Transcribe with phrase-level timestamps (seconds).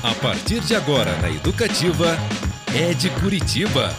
[0.00, 2.16] A partir de agora na Educativa,
[2.72, 3.92] é de Curitiba.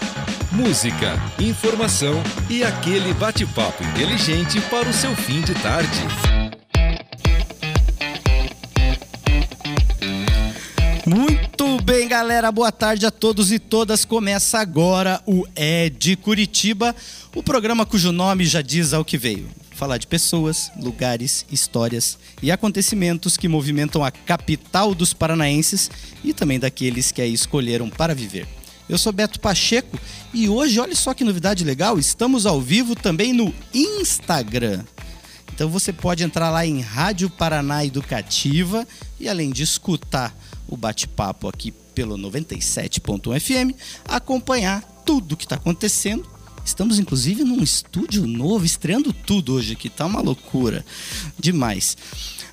[0.49, 5.99] Música, informação e aquele bate-papo inteligente para o seu fim de tarde.
[11.06, 12.50] Muito bem, galera.
[12.50, 14.06] Boa tarde a todos e todas.
[14.06, 16.95] Começa agora o É de Curitiba,
[17.36, 19.50] o programa cujo nome já diz ao que veio.
[19.80, 25.89] Falar de pessoas, lugares, histórias e acontecimentos que movimentam a capital dos paranaenses
[26.21, 28.45] e também daqueles que a escolheram para viver.
[28.89, 29.97] Eu sou Beto Pacheco
[30.34, 34.84] e hoje, olha só que novidade legal, estamos ao vivo também no Instagram.
[35.55, 38.85] Então você pode entrar lá em Rádio Paraná Educativa
[39.17, 40.35] e além de escutar
[40.67, 46.29] o bate-papo aqui pelo 97.1 FM, acompanhar tudo que está acontecendo.
[46.69, 50.85] Estamos inclusive num estúdio novo, estreando tudo hoje aqui, tá uma loucura
[51.37, 51.97] demais.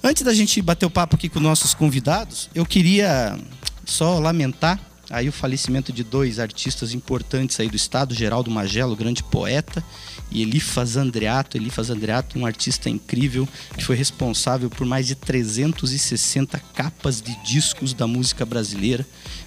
[0.02, 3.38] Antes da gente bater o papo aqui com nossos convidados, eu queria
[3.84, 4.80] só lamentar
[5.10, 9.84] aí o falecimento de dois artistas importantes aí do estado, Geraldo Magelo, grande poeta,
[10.30, 11.58] e Elifas Andreato.
[11.58, 17.92] Elifas Andreato, um artista incrível que foi responsável por mais de 360 capas de discos
[17.92, 19.06] da música brasileira.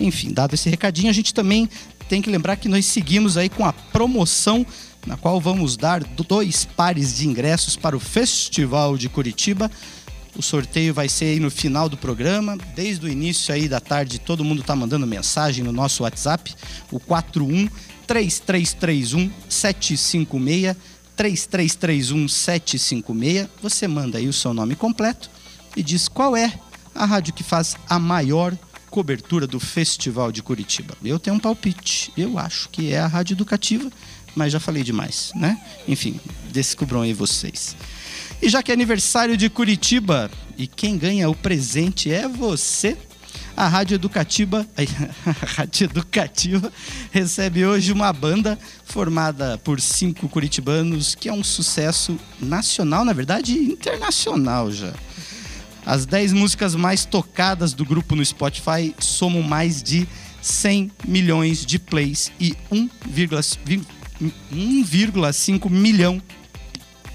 [0.00, 1.68] Enfim, dado esse recadinho, a gente também
[2.08, 4.64] tem que lembrar que nós seguimos aí com a promoção
[5.06, 9.70] na qual vamos dar dois pares de ingressos para o Festival de Curitiba.
[10.34, 14.18] O sorteio vai ser aí no final do programa, desde o início aí da tarde,
[14.18, 16.54] todo mundo tá mandando mensagem no nosso WhatsApp,
[16.90, 17.68] o 41
[18.10, 20.76] 3331 756
[21.14, 23.48] 3331 756.
[23.62, 25.30] Você manda aí o seu nome completo
[25.76, 26.52] e diz qual é
[26.92, 28.58] a rádio que faz a maior
[28.90, 30.96] cobertura do Festival de Curitiba.
[31.04, 33.88] Eu tenho um palpite, eu acho que é a Rádio Educativa,
[34.34, 35.60] mas já falei demais, né?
[35.86, 36.18] Enfim,
[36.50, 37.76] descubram aí vocês.
[38.42, 40.28] E já que é aniversário de Curitiba
[40.58, 42.98] e quem ganha o presente é você,
[43.60, 44.66] a Rádio Educativa,
[45.26, 46.72] a Rádio Educativa
[47.10, 53.52] recebe hoje uma banda formada por cinco curitibanos, que é um sucesso nacional, na verdade
[53.52, 54.94] internacional já.
[55.84, 60.08] As 10 músicas mais tocadas do grupo no Spotify somam mais de
[60.40, 66.22] 100 milhões de plays e 1,5 milhão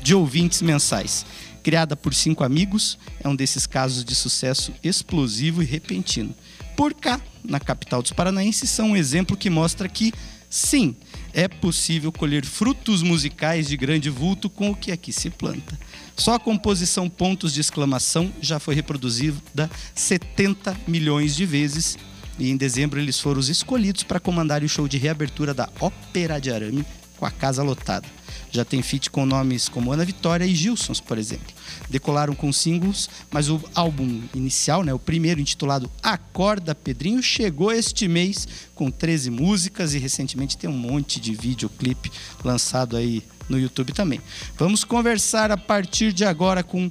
[0.03, 1.25] de ouvintes mensais.
[1.65, 6.31] Criada por cinco amigos, é um desses casos de sucesso explosivo e repentino.
[6.77, 10.13] Por cá, na capital dos paranaenses, são um exemplo que mostra que,
[10.47, 10.95] sim,
[11.33, 15.75] é possível colher frutos musicais de grande vulto com o que aqui se planta.
[16.15, 21.97] Só a composição pontos de exclamação já foi reproduzida 70 milhões de vezes
[22.37, 26.39] e em dezembro eles foram os escolhidos para comandar o show de reabertura da Ópera
[26.39, 26.85] de Arame
[27.17, 28.14] com a casa lotada.
[28.55, 31.53] Já tem feat com nomes como Ana Vitória e Gilsons, por exemplo.
[31.89, 38.07] Decolaram com singles, mas o álbum inicial, né, o primeiro intitulado Acorda Pedrinho, chegou este
[38.07, 42.09] mês com 13 músicas e recentemente tem um monte de videoclipe
[42.45, 44.21] lançado aí no YouTube também.
[44.57, 46.89] Vamos conversar a partir de agora com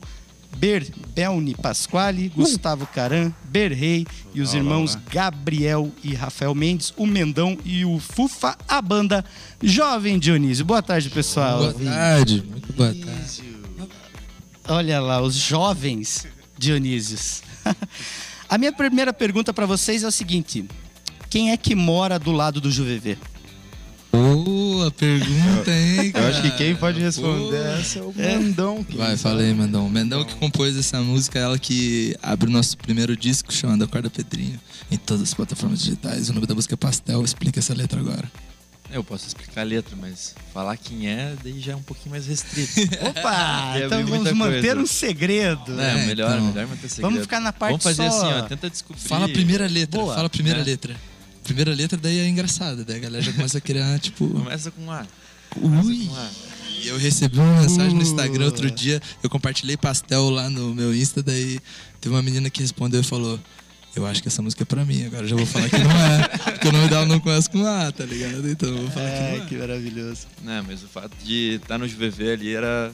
[0.56, 7.58] Ber Belni Pasquale, Gustavo Caran, Berrei e os irmãos Gabriel e Rafael Mendes, o Mendão
[7.64, 9.24] e o Fufa, a banda
[9.62, 10.64] Jovem Dionísio.
[10.64, 11.58] Boa tarde, pessoal.
[11.58, 13.54] Boa tarde, muito boa tarde.
[14.68, 16.26] Olha lá, os jovens
[16.56, 17.42] Dionísios.
[18.48, 20.64] a minha primeira pergunta para vocês é o seguinte:
[21.28, 23.18] quem é que mora do lado do Juvevê?
[24.84, 26.12] Boa pergunta, hein?
[26.14, 26.78] Eu acho que quem cara?
[26.78, 27.68] pode responder Pô.
[27.80, 28.84] essa é o Mandão.
[28.84, 29.88] que- Vai, fala aí, Mendão.
[29.88, 34.60] Mendão que compôs essa música, ela que abre o nosso primeiro disco chamado Acorda Pedrinho,
[34.90, 36.28] em todas as plataformas digitais.
[36.28, 37.24] O nome da música é Pastel.
[37.24, 38.30] Explica essa letra agora.
[38.92, 42.26] Eu posso explicar a letra, mas falar quem é, daí já é um pouquinho mais
[42.26, 42.72] restrito.
[43.08, 43.72] Opa!
[43.78, 44.80] Então vamos manter coisa.
[44.80, 45.80] um segredo.
[45.80, 46.46] É, melhor, então.
[46.48, 47.00] melhor manter segredo.
[47.08, 49.00] Vamos ficar na parte Vamos fazer só- assim, ó, tenta descobrir.
[49.00, 49.98] Fala a primeira letra.
[49.98, 50.14] Boa.
[50.14, 50.64] Fala a primeira É.
[50.64, 50.94] letra.
[51.44, 54.28] Primeira letra daí é engraçada, daí a galera já começa a criar, tipo.
[54.28, 55.06] Começa com A.
[55.50, 56.06] Começa Ui!
[56.06, 56.30] com A.
[56.82, 60.94] E eu recebi uma mensagem no Instagram outro dia, eu compartilhei pastel lá no meu
[60.94, 61.58] Insta, daí
[62.00, 63.38] teve uma menina que respondeu e falou:
[63.96, 65.90] Eu acho que essa música é pra mim, agora eu já vou falar que não
[65.90, 66.28] é.
[66.52, 68.48] Porque o nome dela não começa com A, tá ligado?
[68.50, 69.40] Então eu vou falar que não É, é.
[69.46, 70.26] que maravilhoso.
[70.42, 72.92] Não, mas o fato de estar no JVV ali era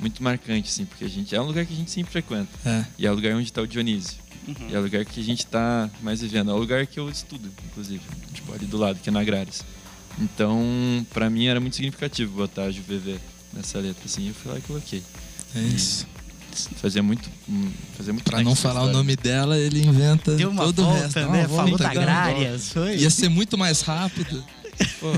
[0.00, 2.48] muito marcante, assim, porque a gente é um lugar que a gente sempre frequenta.
[2.64, 2.84] É.
[2.98, 4.21] E é o lugar onde está o Dionísio.
[4.68, 6.50] E é o lugar que a gente está mais vivendo.
[6.50, 8.02] É o lugar que eu estudo, inclusive.
[8.32, 9.64] Tipo, ali do lado, que é na Agrárias.
[10.18, 13.18] Então, pra mim era muito significativo botar a JVV
[13.52, 14.28] nessa letra, assim.
[14.28, 15.02] Eu fui lá e coloquei.
[15.54, 16.06] É isso.
[16.76, 20.50] Fazia muito, hum, fazia muito Pra bem não falar o nome dela, ele inventa Deu
[20.50, 21.18] uma todo volta, o resto.
[21.20, 21.26] Né?
[21.26, 22.00] uma Falou volta, da cara.
[22.00, 22.68] agrárias.
[22.72, 22.96] Foi.
[22.98, 24.44] Ia ser muito mais rápido.
[25.00, 25.12] Pô,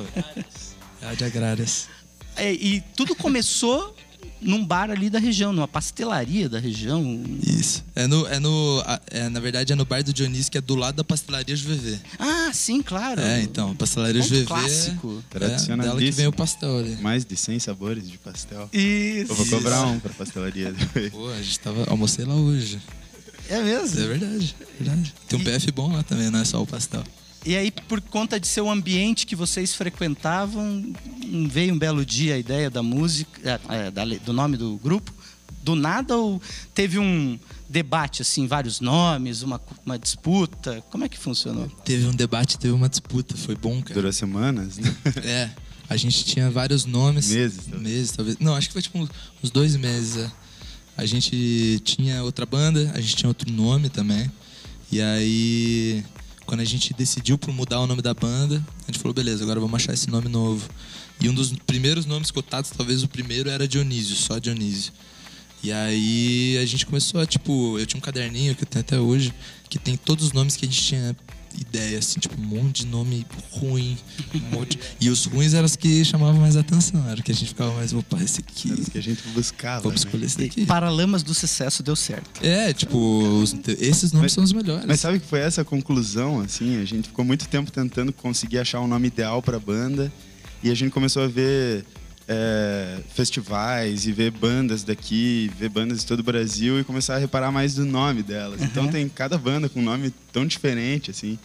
[1.03, 1.89] É de agrárias.
[2.37, 3.97] É, e tudo começou
[4.45, 7.23] num bar ali da região, numa pastelaria da região.
[7.43, 7.83] Isso.
[7.95, 8.27] É no.
[8.27, 11.05] É no é, na verdade, é no bar do Dionísio, que é do lado da
[11.05, 11.99] pastelaria Juvevê.
[12.19, 13.21] Ah, sim, claro.
[13.21, 14.47] É, então, pastelaria Ponto Juvevê.
[14.47, 15.09] clássico.
[15.09, 16.17] É, dela que Tradicionalíssimo.
[16.17, 16.97] vem o pastel ali.
[17.03, 18.69] Mais de 100 sabores de pastel.
[18.73, 19.33] Isso.
[19.33, 21.11] Eu vou cobrar um pra pastelaria depois.
[21.11, 21.85] Pô, a gente tava.
[21.91, 22.79] Almocei lá hoje.
[23.49, 24.01] É mesmo?
[24.01, 25.15] É verdade, é verdade.
[25.29, 27.03] Tem um E- PF bom lá também, não é só o pastel.
[27.45, 30.93] E aí, por conta de ser o ambiente que vocês frequentavam,
[31.51, 35.13] veio um belo dia a ideia da música, é, da do nome do grupo?
[35.63, 36.41] Do nada ou
[36.75, 37.39] teve um
[37.69, 40.83] debate, assim, vários nomes, uma, uma disputa?
[40.91, 41.69] Como é que funcionou?
[41.85, 43.95] Teve um debate, teve uma disputa, foi bom, cara.
[43.95, 44.95] Durou semanas, né?
[45.25, 45.51] É,
[45.89, 47.29] a gente tinha vários nomes.
[47.31, 47.83] Meses, talvez.
[47.83, 48.39] Meses, talvez.
[48.39, 49.11] Não, acho que foi tipo uns-
[49.43, 50.17] uns dois meses.
[50.19, 50.31] é.
[50.97, 54.31] A gente tinha outra banda, a gente tinha outro nome também.
[54.93, 56.05] E aí,
[56.47, 59.61] quando a gente decidiu por mudar o nome da banda, a gente falou, beleza, agora
[59.61, 60.69] vamos achar esse nome novo.
[61.21, 64.93] E um dos primeiros nomes cotados, talvez o primeiro, era Dionísio, só Dionísio.
[65.63, 69.01] E aí a gente começou a, tipo, eu tinha um caderninho que eu tenho até
[69.01, 69.33] hoje,
[69.71, 71.17] que tem todos os nomes que a gente tinha
[71.61, 73.97] ideia, assim, tipo, um monte de nome ruim,
[74.35, 74.79] um monte.
[75.01, 77.73] E os ruins eram os que chamavam mais atenção, era o que a gente ficava
[77.75, 79.83] mais, opa, esse aqui, Era os que a gente buscava.
[79.83, 80.07] vamos né?
[80.07, 80.63] escolher esse daqui.
[80.63, 82.45] E Paralamas do Sucesso deu certo.
[82.45, 84.85] É, tipo, os- esses nomes Mas- são os melhores.
[84.87, 86.81] Mas sabe que foi essa a conclusão, assim?
[86.81, 90.13] A gente ficou muito tempo tentando conseguir achar um nome ideal pra banda.
[90.63, 91.85] E a gente começou a ver
[92.29, 97.19] é, festivais e ver bandas daqui, ver bandas de todo o Brasil e começar a
[97.19, 98.63] reparar mais do nome delas.
[98.63, 101.39] Então tem cada banda com um nome tão diferente, assim.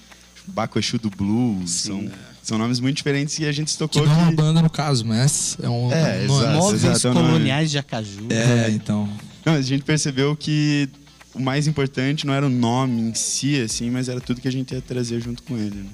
[0.48, 1.70] Baco Exu do Blues.
[1.70, 2.10] São,
[2.42, 4.70] são nomes muito diferentes e a gente se que tocou não é uma banda no
[4.70, 6.40] caso, mas é um, É, nome.
[6.44, 6.58] exato.
[6.58, 7.28] Móveis é o nome.
[7.28, 8.28] coloniais de Acaju.
[8.30, 9.08] É, então.
[9.46, 10.90] Não, a gente percebeu que
[11.34, 14.52] o mais importante não era o nome em si, assim, mas era tudo que a
[14.52, 15.90] gente ia trazer junto com ele, né?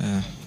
[0.00, 0.41] É.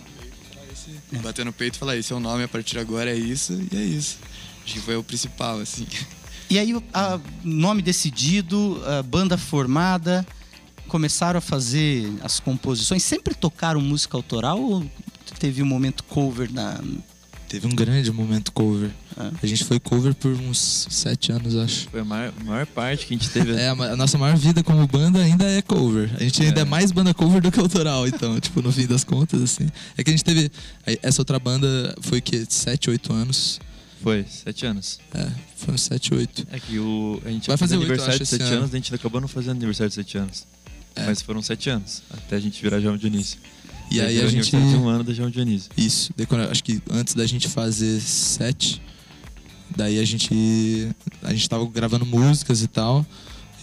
[1.21, 3.53] Bater no peito e falar, esse é o nome, a partir de agora é isso,
[3.71, 4.17] e é isso.
[4.63, 5.88] Acho que foi o principal, assim.
[6.47, 10.23] E aí, a nome decidido, a banda formada,
[10.88, 13.03] começaram a fazer as composições.
[13.03, 14.85] Sempre tocaram música autoral ou
[15.39, 16.79] teve um momento cover na.
[17.47, 18.89] Teve um grande momento cover.
[19.15, 19.31] Ah.
[19.42, 21.88] A gente foi cover por uns sete anos, acho.
[21.89, 23.53] foi a maior, maior parte que a gente teve.
[23.56, 26.12] É, a nossa maior vida como banda ainda é cover.
[26.19, 26.63] A gente ainda É.
[26.63, 29.68] é mais banda cover do que autoral, então, tipo, no fim das contas, assim.
[29.97, 30.51] É que a gente teve.
[31.01, 32.45] Essa outra banda foi o quê?
[32.50, 33.59] Sete, oito anos.
[34.01, 35.00] Foi, sete anos.
[35.13, 36.45] É, foi uns sete, oito.
[36.51, 38.57] É que o, a gente Vai fazer oito, aniversário acho, de sete ano.
[38.57, 40.45] anos, a gente acabou não fazendo aniversário de sete anos.
[40.95, 41.06] É.
[41.06, 43.38] Mas foram sete anos, até a gente virar João Dionísio.
[43.91, 44.55] E Daí aí a gente.
[44.55, 45.71] um ano da João Dionísio.
[45.77, 46.13] Isso.
[46.51, 48.81] Acho que antes da gente fazer sete,
[49.75, 50.89] daí a gente.
[51.23, 53.05] A gente tava gravando músicas e tal.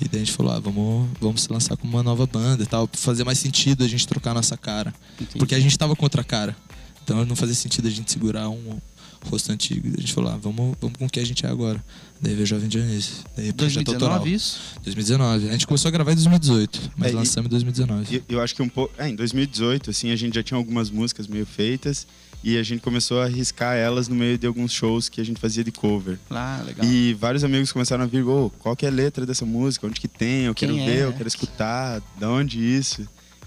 [0.00, 2.66] E daí a gente falou, ah, vamos, vamos se lançar como uma nova banda e
[2.66, 2.88] tal.
[2.88, 4.92] Pra fazer mais sentido a gente trocar a nossa cara.
[5.38, 6.56] Porque a gente tava com outra cara.
[7.04, 8.80] Então não fazia sentido a gente segurar um
[9.28, 9.88] rosto antigo.
[9.96, 11.82] A gente falou, ah, vamos, vamos com o que a gente é agora.
[12.20, 13.14] Daí veio Jovem Dionísio.
[13.36, 14.20] Daí projeto autoral.
[14.20, 14.60] 2019, isso?
[14.84, 15.48] 2019.
[15.48, 18.16] A gente começou a gravar em 2018, mas É, e- lançamos em 2019.
[18.28, 18.94] E eu acho que um pouco.
[18.98, 22.06] É, em 2018, assim, a gente já tinha algumas músicas meio feitas
[22.44, 25.40] e a gente começou a arriscar elas no meio de alguns shows que a gente
[25.40, 26.18] fazia de cover.
[26.30, 26.84] Ah, legal.
[26.86, 29.86] E vários amigos começaram a vir, ô, qual que é a letra dessa música?
[29.86, 30.44] Onde que tem?
[30.44, 30.84] Eu Quem quero é?
[30.86, 33.02] ver, eu quero escutar, da onde isso?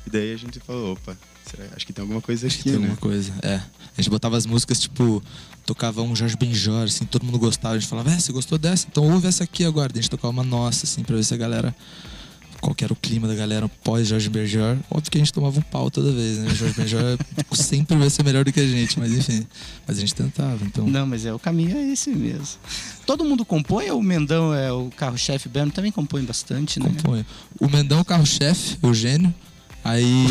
[0.07, 1.17] E daí a gente falou, opa,
[1.49, 2.87] será- acho que tem alguma coisa Acho que aqui, tem né?
[2.89, 3.31] alguma coisa.
[3.41, 3.55] É.
[3.97, 5.21] A gente botava as músicas, tipo,
[5.65, 7.75] tocava um Jorge Benjor, assim, todo mundo gostava.
[7.75, 8.87] A gente falava, é, você gostou dessa?
[8.91, 9.91] Então ouve essa aqui agora.
[9.93, 11.75] A gente tocava uma nossa, assim, pra ver se a galera.
[12.61, 14.77] Qual que era o clima da galera pós Jorge Benjor.
[14.89, 16.49] Óbvio que a gente tomava um pau toda vez, né?
[16.51, 17.17] O Jorge Benjor
[17.53, 19.45] sempre vai ser melhor do que a gente, mas enfim.
[19.85, 20.87] Mas a gente tentava, então.
[20.87, 22.57] Não, mas é o caminho é esse mesmo.
[23.05, 25.47] Todo mundo compõe ou o Mendão é o carro-chefe?
[25.47, 26.87] Berno também compõe bastante, né?
[26.89, 27.23] Compõe.
[27.59, 29.31] O Mendão é o carro-chefe, Eugênio.
[29.85, 30.25] Aí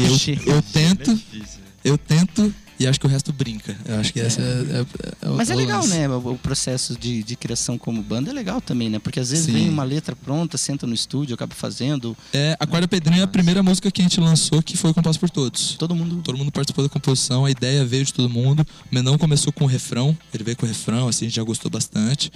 [0.46, 1.60] eu, eu tento, É difícil.
[1.84, 3.76] eu tento e acho que o resto brinca.
[3.84, 5.94] Eu acho que essa é, é, é o- Mas é legal, lance.
[5.96, 6.08] né?
[6.08, 8.98] O processo de, de criação como banda é legal também, né?
[8.98, 9.52] Porque às vezes Sim.
[9.52, 12.16] vem uma letra pronta, senta no estúdio, acaba fazendo.
[12.32, 15.30] É, Aquário Pedrinho é a primeira música que a gente lançou que foi composta por
[15.30, 15.76] todos.
[15.78, 16.20] Todo mundo.
[16.24, 18.66] Todo mundo participou da composição, a ideia veio de todo mundo.
[18.90, 21.44] O Menão começou com o refrão, ele veio com o refrão, assim, a gente já
[21.44, 22.26] gostou bastante.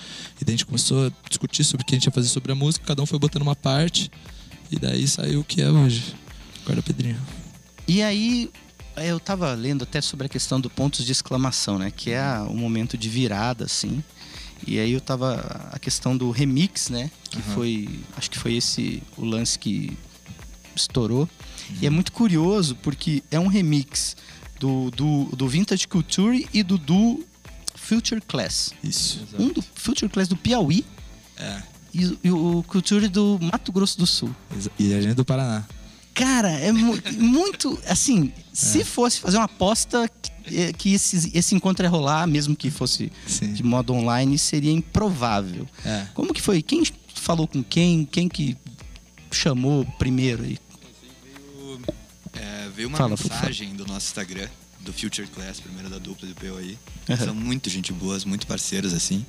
[0.41, 2.53] E daí a gente começou a discutir sobre o que a gente ia fazer sobre
[2.53, 4.09] a música, cada um foi botando uma parte,
[4.71, 6.15] e daí saiu o que é hoje.
[6.69, 7.19] Aquário Pedrinho.
[7.87, 8.51] E aí,
[8.97, 11.91] eu tava lendo até sobre a questão do pontos de exclamação, né?
[11.91, 14.05] Que é o momento de virada, assim.
[14.67, 15.71] E aí eu tava.
[15.73, 17.11] A questão do remix, né?
[17.31, 17.89] Que foi.
[18.17, 19.97] Acho que foi esse o lance que
[20.77, 21.27] estourou.
[21.81, 24.15] E é muito curioso porque é um remix
[24.61, 27.25] do, do, do Vintage Culture e do do
[27.75, 28.73] Future Class.
[28.85, 29.21] Isso.
[29.27, 29.43] Exato.
[29.43, 30.85] Um do Future Class do Piauí
[31.37, 31.63] É.
[31.95, 34.35] e, e o Culture do Mato Grosso do Sul.
[34.79, 35.65] E a gente é do Paraná.
[36.19, 37.79] Cara, é mu- muito.
[37.87, 40.11] Assim, se fosse fazer uma aposta,
[40.47, 43.53] eh, que esse, esse encontro ia rolar, mesmo que fosse Sim.
[43.53, 45.67] de modo online, seria improvável.
[45.85, 46.07] É.
[46.15, 46.61] Como que foi?
[46.63, 46.83] Quem
[47.15, 48.05] falou com quem?
[48.05, 48.57] Quem que
[49.31, 50.59] chamou primeiro aí?
[52.35, 54.49] É, veio uma Fala, mensagem do nosso Instagram,
[54.81, 56.79] do Future Class, primeiro da dupla do POI.
[57.09, 57.25] Aham.
[57.27, 59.25] São muito gente boas, muito parceiros, assim.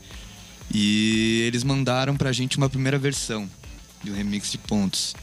[0.74, 3.50] E eles mandaram pra gente uma primeira versão
[4.03, 5.15] de um remix de pontos.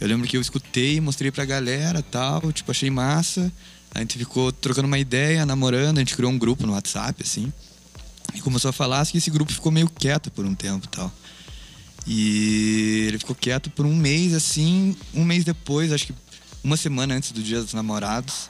[0.00, 3.52] Eu lembro que eu escutei, mostrei pra galera tal, tipo, achei massa.
[3.94, 7.52] A gente ficou trocando uma ideia, namorando, a gente criou um grupo no WhatsApp, assim.
[8.34, 11.12] E começou a falar, assim, que esse grupo ficou meio quieto por um tempo tal.
[12.06, 14.96] E ele ficou quieto por um mês, assim.
[15.14, 16.14] Um mês depois, acho que
[16.64, 18.48] uma semana antes do Dia dos Namorados,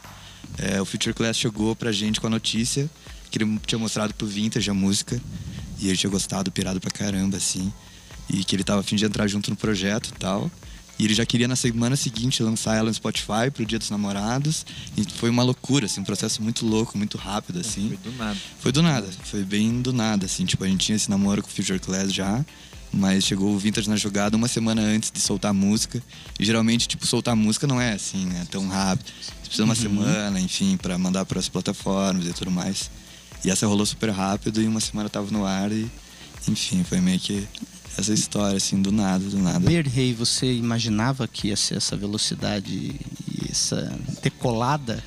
[0.58, 2.88] é, o Future Class chegou pra gente com a notícia
[3.32, 5.20] que ele tinha mostrado pro Vintage a música.
[5.80, 7.72] E ele tinha gostado, pirado pra caramba, assim.
[8.28, 10.50] E que ele tava a fim de entrar junto no projeto e tal.
[10.98, 14.64] E ele já queria na semana seguinte lançar ela no Spotify pro Dia dos Namorados.
[14.96, 17.88] E foi uma loucura, assim, um processo muito louco, muito rápido, assim.
[17.88, 18.38] Foi do nada.
[18.60, 20.44] Foi do nada, foi bem do nada, assim.
[20.44, 22.44] Tipo, a gente tinha esse namoro com o Future Class já,
[22.92, 26.02] mas chegou o Vintage na jogada uma semana antes de soltar a música.
[26.38, 28.46] E geralmente, tipo, soltar a música não é assim, né?
[28.50, 29.10] Tão rápido.
[29.20, 32.90] Você precisa uma semana, enfim, pra mandar para as plataformas e tudo mais.
[33.44, 35.90] E essa rolou super rápido e uma semana tava no ar e,
[36.46, 37.46] enfim, foi meio que
[37.96, 39.60] essa história, assim, do nada, do nada.
[39.60, 45.02] Berrei, você imaginava que ia ser essa velocidade e essa decolada?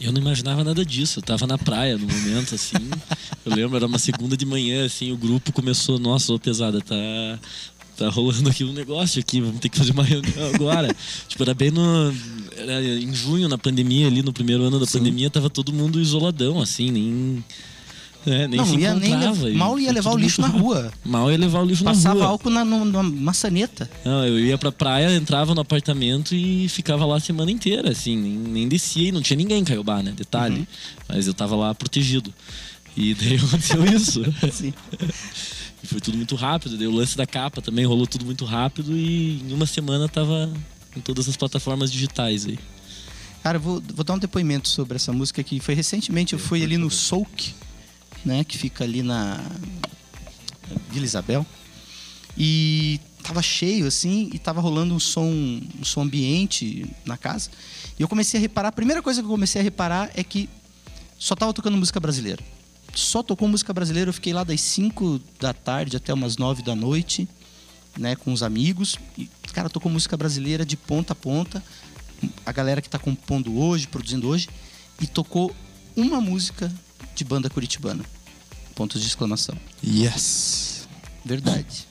[0.00, 1.20] Eu não imaginava nada disso.
[1.20, 2.76] Eu tava na praia no momento, assim.
[3.46, 6.94] Eu lembro, era uma segunda de manhã, assim, o grupo começou, nossa, ô pesada, tá.
[7.96, 10.88] Tá rolando aqui um negócio aqui, vamos ter que fazer uma reunião agora.
[11.28, 12.12] tipo, era bem no.
[12.56, 16.60] Era em junho, na pandemia, ali no primeiro ano da pandemia, tava todo mundo isoladão,
[16.60, 17.44] assim, nem.
[18.24, 20.92] É, nem não, se ia nem lev- mal ia levar o lixo na rua.
[21.04, 22.26] Mal ia levar o lixo na Passava rua.
[22.28, 23.90] álcool na, numa maçaneta.
[24.04, 28.16] Não, eu ia pra praia, entrava no apartamento e ficava lá a semana inteira, assim,
[28.16, 30.12] nem, nem descia e não tinha ninguém em Caiobá, né?
[30.16, 30.58] Detalhe.
[30.60, 30.66] Uhum.
[31.08, 32.32] Mas eu tava lá protegido.
[32.96, 34.22] E daí aconteceu isso.
[34.46, 34.72] Assim.
[35.82, 36.76] E foi tudo muito rápido.
[36.78, 40.52] Daí o lance da capa também rolou tudo muito rápido e em uma semana tava
[40.96, 42.58] em todas as plataformas digitais aí.
[43.42, 46.32] Cara, vou, vou dar um depoimento sobre essa música que foi recentemente.
[46.34, 47.52] Eu fui ali no Souk,
[48.24, 48.44] né?
[48.44, 49.40] Que fica ali na
[50.90, 51.46] Vila Isabel.
[52.36, 57.50] E tava cheio, assim, e tava rolando um som, um som ambiente na casa.
[57.98, 60.48] E eu comecei a reparar, a primeira coisa que eu comecei a reparar é que
[61.18, 62.42] só tava tocando música brasileira.
[62.94, 66.74] Só tocou música brasileira, eu fiquei lá das 5 da tarde até umas 9 da
[66.74, 67.28] noite,
[67.98, 68.98] né, com os amigos.
[69.16, 71.62] E, cara, tocou música brasileira de ponta a ponta.
[72.44, 74.48] A galera que tá compondo hoje, produzindo hoje.
[75.00, 75.54] E tocou
[75.96, 76.72] uma música
[77.14, 78.04] de banda curitibana.
[78.74, 79.56] Pontos de exclamação.
[79.84, 80.88] Yes.
[81.24, 81.86] Verdade.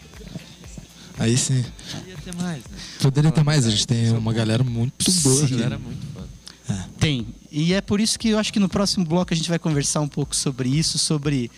[1.18, 1.64] Aí sim.
[1.94, 2.78] Podia ter mais, né?
[3.00, 5.48] Poderia ter mais, a gente tem é uma galera muito boa.
[5.48, 5.56] Sim.
[5.58, 6.28] Galera muito foda.
[7.00, 7.28] Tem.
[7.52, 10.02] E é por isso que eu acho que no próximo bloco a gente vai conversar
[10.02, 11.52] um pouco sobre isso, sobre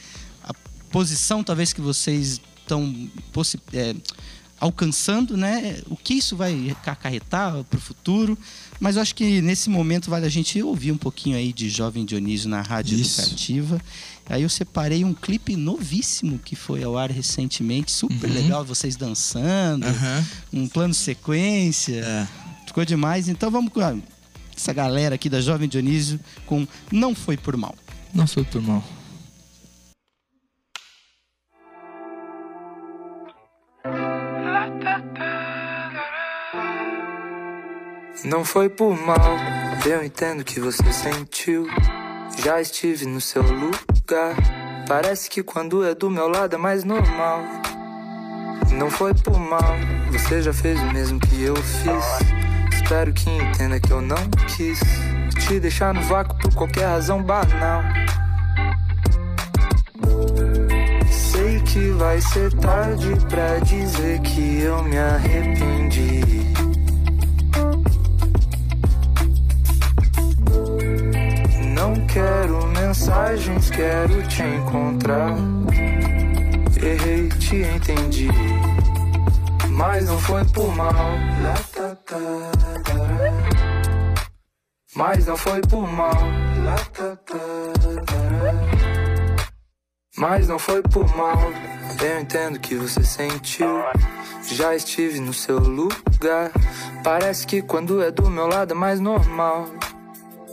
[0.43, 0.53] a
[0.91, 3.95] posição talvez que vocês estão possi- é,
[4.63, 5.81] alcançando, né?
[5.89, 8.37] O que isso vai acarretar para o futuro.
[8.79, 12.05] Mas eu acho que nesse momento vale a gente ouvir um pouquinho aí de Jovem
[12.05, 13.21] Dionísio na Rádio Isso.
[13.21, 13.81] Educativa.
[14.29, 18.35] Aí eu separei um clipe novíssimo que foi ao ar recentemente, super Uhum.
[18.35, 20.25] legal, vocês dançando, Aham.
[20.53, 21.97] um plano sequência.
[21.99, 22.27] É.
[22.65, 23.27] Ficou demais.
[23.27, 23.81] Então vamos com
[24.55, 27.75] essa galera aqui da Jovem Dionísio com Não Foi Por Mal.
[28.13, 28.83] Não foi por mal.
[38.25, 39.37] Não foi por mal,
[39.85, 41.67] eu entendo que você sentiu.
[42.43, 44.35] Já estive no seu lugar.
[44.87, 47.41] Parece que quando é do meu lado é mais normal.
[48.71, 49.75] Não foi por mal,
[50.11, 52.73] você já fez o mesmo que eu fiz.
[52.73, 54.79] Espero que entenda que eu não quis
[55.47, 57.83] te deixar no vácuo por qualquer razão banal.
[61.43, 66.21] Sei que vai ser tarde pra dizer que eu me arrependi.
[71.75, 75.35] Não quero mensagens, quero te encontrar.
[76.81, 78.29] Errei, te entendi.
[79.69, 80.93] Mas não foi por mal.
[81.73, 83.33] Tá, tá, tará.
[84.95, 86.15] Mas não foi por mal.
[90.15, 91.51] Mas não foi por mal.
[91.99, 93.83] Eu entendo que você sentiu.
[94.51, 96.51] Já estive no seu lugar.
[97.03, 99.67] Parece que quando é do meu lado é mais normal.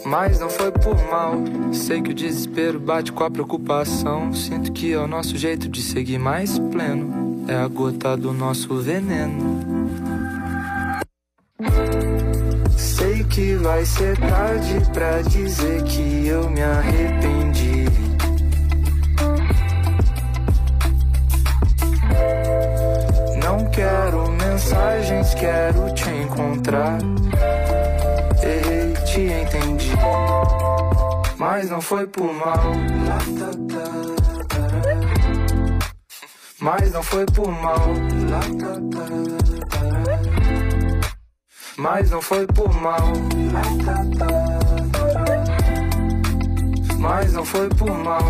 [0.04, 1.34] Mas não foi por mal.
[1.74, 4.32] Sei que o desespero bate com a preocupação.
[4.32, 7.44] Sinto que é o nosso jeito de seguir mais pleno.
[7.46, 9.60] É a gota do nosso veneno.
[12.78, 18.09] Sei que vai ser tarde pra dizer que eu me arrependi.
[24.70, 26.98] Mensagens, quero te encontrar.
[28.40, 29.90] Errei, te entendi.
[31.36, 32.72] Mas não foi por mal.
[36.60, 37.80] Mas não foi por mal.
[41.76, 43.12] Mas não foi por mal.
[46.98, 48.20] Mas não foi por mal.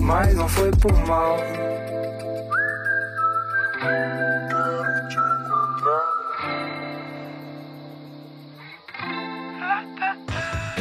[0.00, 1.69] Mas não foi por mal.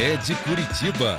[0.01, 1.17] É de Curitiba.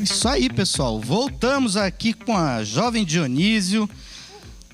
[0.00, 1.00] Isso aí, pessoal.
[1.00, 3.88] Voltamos aqui com a jovem Dionísio,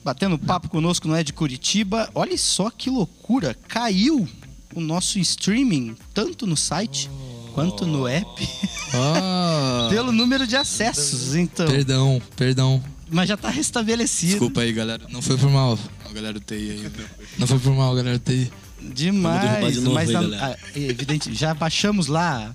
[0.05, 2.09] batendo papo conosco no É de Curitiba.
[2.15, 3.57] Olha só que loucura!
[3.69, 4.29] Caiu
[4.75, 7.11] o nosso streaming, tanto no site
[7.55, 8.49] quanto no app,
[8.95, 11.35] Ah, pelo número de acessos.
[11.35, 12.83] Então, perdão, perdão.
[13.11, 14.31] mas já tá restabelecido.
[14.33, 15.05] Desculpa aí, galera.
[15.11, 15.77] Não foi por mal.
[16.09, 16.93] A galera do TI aí.
[17.39, 18.51] Não foi por mal, galera do TI.
[18.83, 22.55] Demais, de novo mas aí, a- a- é evidente, já baixamos lá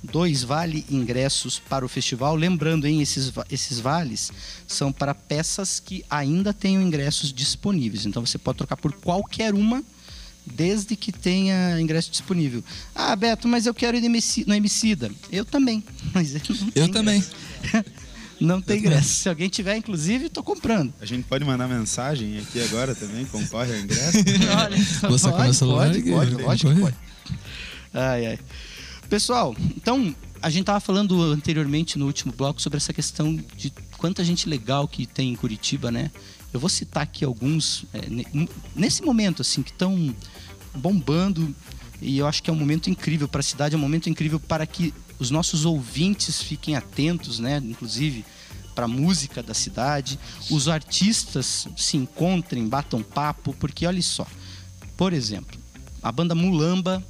[0.00, 2.36] dois vale ingressos para o festival.
[2.36, 4.30] Lembrando, hein, esses, esses vales
[4.64, 8.06] são para peças que ainda tenham ingressos disponíveis.
[8.06, 9.82] Então você pode trocar por qualquer uma
[10.46, 12.62] desde que tenha ingresso disponível.
[12.94, 15.10] Ah, Beto, mas eu quero ir no Emicida.
[15.32, 15.82] Eu também.
[16.14, 16.40] Mas eu
[16.76, 17.24] Eu também.
[18.40, 19.08] Não tem ingresso.
[19.22, 20.92] Se alguém tiver, inclusive, tô comprando.
[21.00, 24.18] A gente pode mandar mensagem aqui agora também, concorre ao ingresso.
[24.56, 24.76] Olha,
[25.08, 26.96] Vou sacar meu celular pode, aqui, pode, vou lógico que pode.
[27.92, 28.38] Ai, ai.
[29.08, 34.22] Pessoal, então, a gente tava falando anteriormente no último bloco sobre essa questão de quanta
[34.22, 36.10] gente legal que tem em Curitiba, né?
[36.52, 40.14] Eu vou citar aqui alguns, é, ne- nesse momento, assim, que estão
[40.74, 41.54] bombando
[42.00, 44.38] e eu acho que é um momento incrível para a cidade, é um momento incrível
[44.38, 47.58] para que os nossos ouvintes fiquem atentos, né?
[47.64, 48.24] Inclusive
[48.74, 50.18] para a música da cidade,
[50.50, 54.24] os artistas se encontrem, batam papo, porque olha só,
[54.96, 55.58] por exemplo,
[56.00, 57.04] a banda Mulamba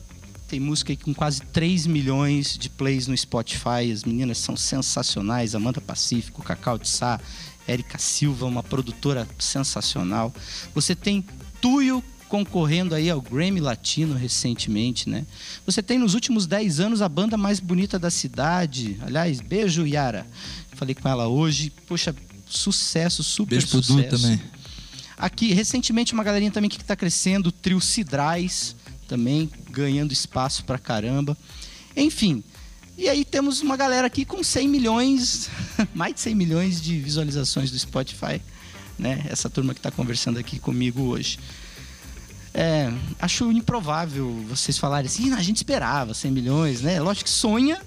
[0.48, 3.92] tem música com quase 3 milhões de plays no Spotify.
[3.92, 5.54] As meninas são sensacionais.
[5.54, 7.20] Amanda Pacífico, Cacau de Sá,
[7.66, 10.32] Érica Silva, uma produtora sensacional.
[10.74, 11.22] Você tem
[11.60, 15.26] Tuyo concorrendo aí ao Grammy Latino recentemente, né?
[15.66, 18.96] Você tem nos últimos 10 anos a banda mais bonita da cidade.
[19.00, 20.26] Aliás, beijo, Yara.
[20.74, 21.72] Falei com ela hoje.
[21.86, 22.14] Poxa,
[22.46, 24.10] sucesso, super Beijo pro sucesso.
[24.10, 24.40] Du também.
[25.16, 28.76] Aqui, recentemente, uma galerinha também que está crescendo, o trio Cidrais,
[29.08, 31.36] também ganhando espaço pra caramba.
[31.96, 32.44] Enfim,
[32.96, 35.50] e aí temos uma galera aqui com 100 milhões,
[35.94, 38.40] mais de 100 milhões de visualizações do Spotify,
[38.98, 39.24] né?
[39.28, 41.38] Essa turma que está conversando aqui comigo hoje.
[42.60, 47.00] É, acho improvável vocês falarem assim, "Ih, a gente esperava 100 milhões, né?
[47.00, 47.80] Lógico que sonha,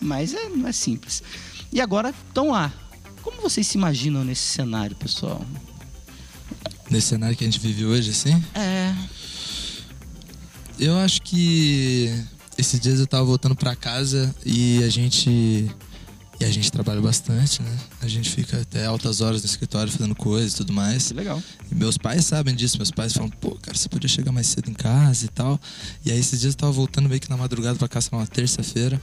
[0.00, 1.22] mas é, não é simples.
[1.72, 2.72] E agora estão lá.
[3.22, 5.40] Como vocês se imaginam nesse cenário, pessoal?
[6.90, 8.42] Nesse cenário que a gente vive hoje, assim.
[8.52, 8.92] É,
[10.76, 12.12] Eu acho que
[12.58, 15.30] esses dias eu tava voltando pra casa e a gente.
[16.40, 17.78] E a gente trabalha bastante, né?
[18.06, 21.08] A gente fica até altas horas no escritório fazendo coisas e tudo mais.
[21.08, 21.42] que legal.
[21.70, 24.70] E meus pais sabem disso, meus pais falam, pô, cara, você podia chegar mais cedo
[24.70, 25.60] em casa e tal.
[26.04, 29.02] E aí esses dias eu tava voltando meio que na madrugada pra casa, numa terça-feira.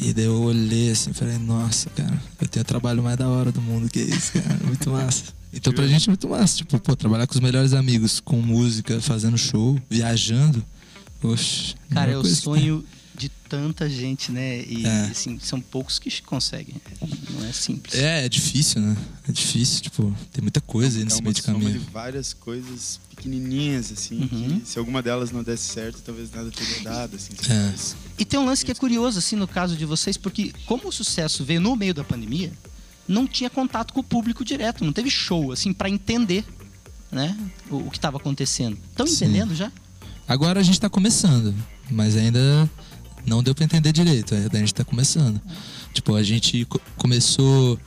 [0.00, 3.28] E daí eu olhei assim e falei, nossa, cara, eu tenho o trabalho mais da
[3.28, 5.24] hora do mundo, que isso, cara, muito massa.
[5.52, 9.00] Então pra gente é muito massa, tipo, pô, trabalhar com os melhores amigos, com música,
[9.00, 10.62] fazendo show, viajando.
[11.22, 12.84] Oxe, Cara, é o sonho
[13.16, 14.62] de tanta gente, né?
[14.62, 15.06] E É.
[15.10, 16.74] assim, são poucos que conseguem.
[17.30, 17.94] Não é simples.
[17.94, 18.96] É, é difícil, né?
[19.28, 21.86] É difícil, tipo, tem muita coisa aí É nesse uma meio de soma de caminho.
[21.92, 24.60] várias coisas pequenininhas, assim, Uhum.
[24.60, 27.32] que se alguma delas não desse certo, talvez nada teria dado, assim.
[27.48, 27.74] É.
[28.18, 30.92] E tem um lance que é curioso, assim, no caso de vocês, porque como o
[30.92, 32.52] sucesso veio no meio da pandemia,
[33.08, 36.44] não tinha contato com o público direto, não teve show, assim, pra entender,
[37.10, 37.36] né?
[37.70, 38.76] O, o que estava acontecendo.
[38.90, 39.72] Estão entendendo já?
[40.28, 41.54] Agora a gente tá começando,
[41.90, 42.68] mas ainda
[43.26, 45.40] não deu pra entender direito, a gente tá começando.
[45.92, 47.78] Tipo, a gente co- começou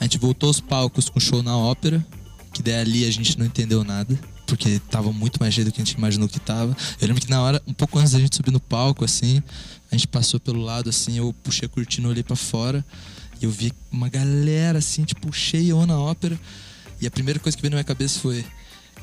[0.00, 2.04] A gente voltou aos palcos com show na ópera,
[2.52, 5.80] que daí ali a gente não entendeu nada, porque tava muito mais cheio do que
[5.80, 6.76] a gente imaginou que tava.
[7.00, 9.40] Eu lembro que na hora, um pouco antes da gente subir no palco, assim,
[9.90, 12.84] a gente passou pelo lado, assim, eu puxei a cortina, olhei pra fora,
[13.40, 16.38] e eu vi uma galera, assim, tipo, cheia na ópera.
[17.00, 18.44] E a primeira coisa que veio na minha cabeça foi.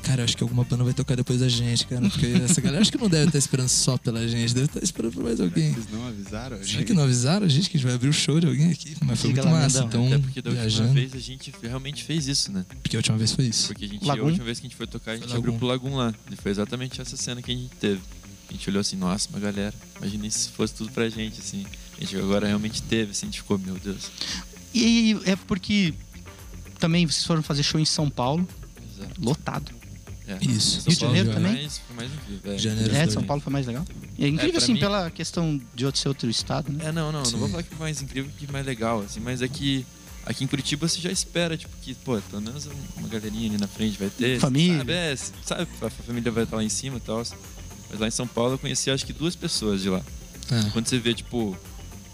[0.02, 2.02] Cara, eu acho que alguma banda vai tocar depois da gente, cara.
[2.08, 5.12] Porque essa galera acho que não deve estar esperando só pela gente, deve estar esperando
[5.12, 5.68] por mais alguém.
[5.72, 6.56] Eles não avisaram?
[6.56, 6.84] a Será gente?
[6.86, 8.96] que não avisaram a gente que a gente vai abrir o show de alguém aqui?
[9.04, 9.82] Mas foi Diga muito massa.
[9.82, 10.04] Mendão.
[10.06, 10.92] Então, Até porque da última viajando.
[10.94, 12.66] vez a gente realmente fez isso, né?
[12.82, 13.66] Porque a última vez foi isso.
[13.68, 15.54] Porque a gente, a última vez que a gente foi tocar, a gente Foi abriu
[15.54, 16.12] pro Lagoon lá.
[16.30, 18.00] E foi exatamente essa cena que a gente teve.
[18.48, 19.72] A gente olhou assim, nossa, uma galera.
[19.98, 21.64] Imagina se fosse tudo pra gente, assim.
[21.96, 24.10] A gente agora realmente teve, assim, a gente ficou, meu Deus.
[24.74, 25.94] E é porque
[26.78, 28.46] também vocês foram fazer show em São Paulo,
[28.98, 29.20] Exato.
[29.24, 29.72] lotado.
[30.40, 30.44] É.
[30.44, 30.80] Isso.
[30.80, 31.52] São Rio de Paulo Janeiro foi também?
[31.62, 32.52] Mais, foi mais incrível.
[32.52, 32.58] É.
[32.58, 33.06] Janeiro É.
[33.08, 33.84] São Paulo foi mais legal.
[34.18, 36.86] E é incrível, pra assim, mim- pela questão de outro ser outro estado, né?
[36.86, 37.32] É, não, não, Sim.
[37.32, 39.84] não vou falar que foi mais incrível que mais legal, assim, mas é que
[40.24, 43.66] aqui em Curitiba você já espera, tipo, que, pô, pelo menos uma galerinha ali na
[43.68, 44.38] frente vai ter.
[44.38, 44.78] Família.
[44.78, 47.22] Sabe, é, sabe, a família vai estar lá em cima e tal.
[47.90, 50.00] Mas lá em São Paulo eu conheci acho que duas pessoas de lá.
[50.50, 51.56] É, Quando você vê, tipo,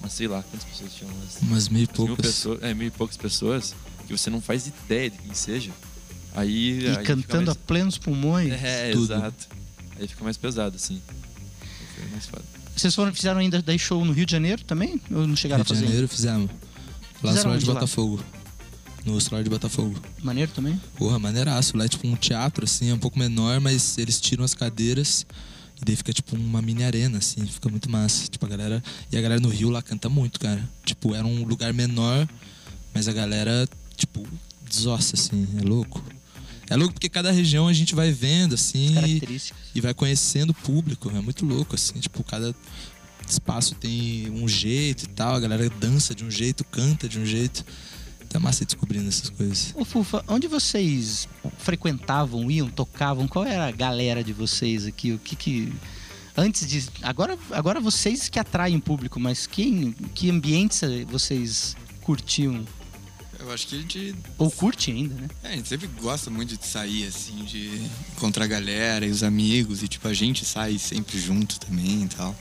[0.00, 1.12] mas sei lá, quantas pessoas tinham?
[1.12, 2.26] Umas umas mil e mil poucas.
[2.26, 3.74] pessoas, é, mil e poucas pessoas,
[4.06, 5.70] que você não faz ideia de quem seja.
[6.38, 6.80] Aí.
[6.80, 7.48] E aí fica cantando mais...
[7.48, 8.52] a plenos pulmões.
[8.52, 9.12] É, tudo.
[9.12, 9.48] exato.
[9.98, 11.00] Aí fica mais pesado, assim.
[11.94, 12.44] Foi mais foda.
[12.76, 15.00] Vocês foram, fizeram ainda daí show no Rio de Janeiro também?
[15.10, 15.86] Ou não chegaram Rio de a fazer?
[15.86, 16.50] Janeiro fizemos.
[17.22, 17.74] Lá no Fizeram Solar de onde lá?
[17.74, 18.24] Botafogo.
[19.04, 20.00] No Solar de Botafogo.
[20.22, 20.80] Maneiro também?
[20.96, 21.76] Porra, maneiraço.
[21.76, 25.26] Lá é tipo um teatro, assim, é um pouco menor, mas eles tiram as cadeiras
[25.80, 28.28] e daí fica tipo uma mini arena, assim, fica muito massa.
[28.28, 28.82] Tipo, a galera.
[29.10, 30.62] E a galera no Rio lá canta muito, cara.
[30.84, 32.28] Tipo, era um lugar menor,
[32.94, 34.24] mas a galera, tipo,
[34.68, 36.02] desossa, assim, é louco.
[36.70, 39.40] É louco porque cada região a gente vai vendo, assim, e,
[39.74, 41.10] e vai conhecendo o público.
[41.10, 42.54] É muito louco, assim, tipo, cada
[43.26, 47.26] espaço tem um jeito e tal, a galera dança de um jeito, canta de um
[47.26, 47.64] jeito.
[48.28, 49.72] Tá massa ir descobrindo essas coisas.
[49.74, 51.26] Ô, Fufa, onde vocês
[51.56, 53.26] frequentavam, iam, tocavam?
[53.26, 55.12] Qual era a galera de vocês aqui?
[55.12, 55.72] O que que...
[56.36, 56.84] Antes de...
[57.02, 62.64] Agora, agora vocês que atraem público, mas quem, que ambientes vocês curtiam?
[63.38, 65.28] Eu acho que a gente, Ou curte ainda, né?
[65.44, 67.80] é, a gente sempre gosta muito de sair, assim, de
[68.16, 69.82] encontrar a galera e os amigos.
[69.82, 72.34] E, tipo, a gente sai sempre junto também e tal.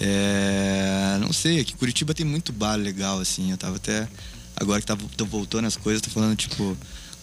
[0.00, 3.50] É, não sei, aqui Curitiba tem muito bar legal, assim.
[3.50, 4.08] Eu tava até.
[4.56, 6.76] Agora que tá, voltando as coisas, tô falando, tipo,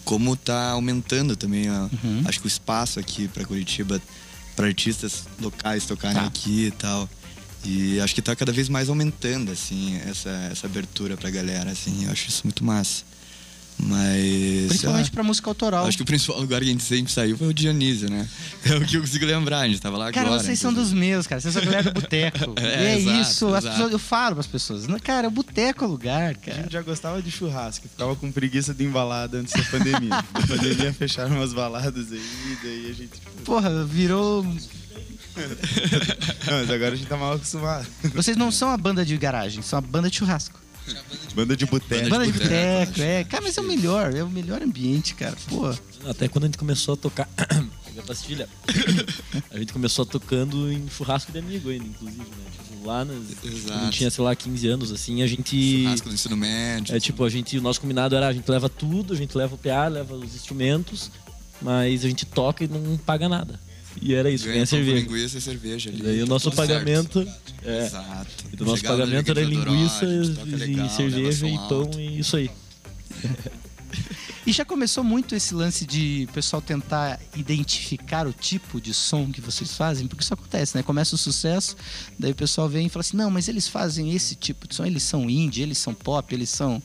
[0.04, 1.68] como tá aumentando também.
[1.70, 2.22] ó, Uhum.
[2.26, 4.00] Acho que o espaço aqui pra Curitiba,
[4.54, 6.26] pra artistas locais tocarem Tá.
[6.26, 7.08] aqui e tal.
[7.64, 12.04] E acho que tá cada vez mais aumentando, assim, essa, essa abertura pra galera, assim.
[12.04, 13.02] Eu acho isso muito massa.
[13.76, 14.68] Mas.
[14.68, 15.86] Principalmente ah, pra música autoral.
[15.86, 18.28] Acho que o principal lugar que a gente sempre saiu foi o Dionísio, né?
[18.64, 20.42] É o que eu consigo lembrar, a gente tava lá Cara, agora.
[20.42, 21.40] vocês são dos meus, cara.
[21.40, 22.54] Vocês são a galera do boteco.
[22.56, 23.46] É, e é exato, isso.
[23.48, 23.74] As exato.
[23.76, 24.86] pessoas, eu falo pras pessoas.
[24.86, 26.62] "Não, Cara, o boteco é o lugar, A cara.
[26.62, 30.08] gente já gostava de churrasco, ficava com preguiça de embalada antes da pandemia.
[30.32, 33.10] Na pandemia fecharam umas baladas aí, e daí a gente.
[33.12, 34.46] tipo, Porra, virou.
[36.46, 37.86] Não, mas agora a gente tá mal acostumado.
[38.14, 40.60] Vocês não são a banda de garagem, são a banda de churrasco.
[41.34, 42.08] Banda de boteco.
[42.08, 43.24] Banda de boteco, é.
[43.24, 45.36] Cara, mas é o melhor, é o melhor ambiente, cara.
[45.48, 45.74] Pô.
[46.08, 47.28] Até quando a gente começou a tocar.
[48.06, 48.48] Pastilha.
[49.50, 52.44] a gente começou tocando em churrasco de amigo ainda, inclusive, né?
[52.52, 53.16] Tipo, lá nas.
[53.42, 53.90] Exato.
[53.90, 55.82] Tinha, sei lá, 15 anos, assim, a gente.
[55.82, 56.94] Churrasco do ensino médio.
[56.94, 59.54] É tipo, a gente, o nosso combinado era a gente leva tudo, a gente leva
[59.54, 61.10] o PA, leva os instrumentos,
[61.62, 63.58] mas a gente toca e não paga nada.
[64.02, 64.96] E era isso, ganha com cerveja.
[64.98, 66.00] linguiça e cerveja ali.
[66.00, 66.68] E daí o nosso Tudo certo.
[66.78, 67.28] pagamento.
[67.62, 68.44] É, Exato.
[68.52, 70.08] e do nosso pagamento era linguiça a
[70.46, 72.00] e legal, cerveja e pão alto.
[72.00, 72.50] e isso aí.
[74.46, 79.30] E já começou muito esse lance de o pessoal tentar identificar o tipo de som
[79.32, 80.82] que vocês fazem, porque isso acontece, né?
[80.82, 81.74] Começa o sucesso,
[82.18, 84.84] daí o pessoal vem e fala assim: não, mas eles fazem esse tipo de som,
[84.84, 86.82] eles são indie, eles são pop, eles são.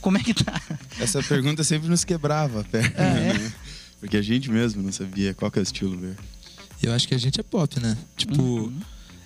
[0.00, 0.62] Como, é que tá?
[1.00, 3.52] Essa pergunta sempre nos quebrava a perna, Ah, é?
[4.02, 4.06] Né?
[4.08, 6.16] Porque a gente mesmo não sabia qual que é o estilo, velho.
[6.82, 7.96] Eu acho que a gente é pop, né?
[8.16, 8.80] Tipo, Uhum.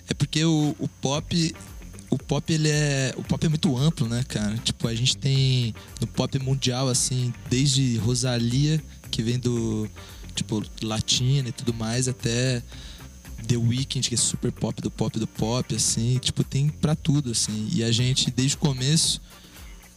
[0.09, 1.55] é porque o, o pop.
[2.09, 3.13] O pop, ele é.
[3.17, 4.55] O pop é muito amplo, né, cara?
[4.59, 9.89] Tipo, a gente tem no pop mundial, assim, desde Rosalia, que vem do.
[10.35, 12.61] Tipo, latina e tudo mais, até
[13.47, 16.19] The Weeknd, que é super pop do pop do pop, assim.
[16.19, 17.67] Tipo, tem pra tudo, assim.
[17.73, 19.19] E a gente, desde o começo,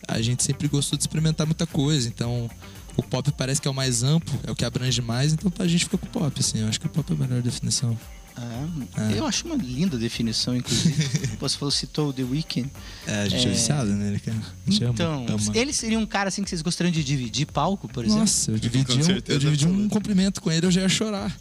[0.08, 2.08] a gente sempre gostou de experimentar muita coisa.
[2.08, 2.50] Então,
[2.96, 5.66] o pop parece que é o mais amplo, é o que abrange mais, então a
[5.66, 6.58] gente fica com o pop, assim.
[6.60, 7.96] Eu acho que o pop é a melhor definição.
[8.36, 8.66] Ah,
[9.12, 9.18] É.
[9.18, 10.94] Eu acho uma linda definição, inclusive.
[11.40, 12.70] Você falou, citou o The Weeknd.
[13.06, 13.52] É, a gente é, É.
[13.52, 14.38] viciado nele, cara.
[14.66, 18.20] Então, ama, ele seria um cara assim que vocês gostariam de dividir palco, por exemplo?
[18.20, 21.36] Nossa, eu dividi, um, eu dividi um cumprimento com ele, eu já ia chorar.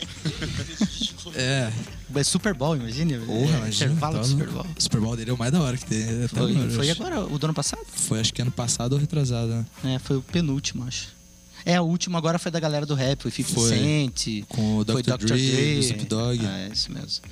[1.35, 1.71] é,
[2.15, 3.17] É Super Bowl, imagina.
[3.19, 3.91] Porra, é, imagina.
[3.91, 4.65] Intervalo tá do Super Bowl.
[4.77, 6.03] O Super Bowl dele é o mais da hora que tem.
[6.03, 7.81] Até Foi, agora, foi agora, o do ano passado?
[7.93, 9.47] Foi acho que ano passado ou retrasado,
[9.83, 9.95] né?
[9.95, 11.18] É, foi o penúltimo, acho.
[11.65, 13.69] É, o último agora foi da galera do rap, foi 50 Foi.
[13.69, 14.45] Cent.
[14.47, 15.17] Com o foi Dr.
[15.17, 16.45] Dre, o Snoop Dogg.
[16.45, 17.23] É, isso mesmo.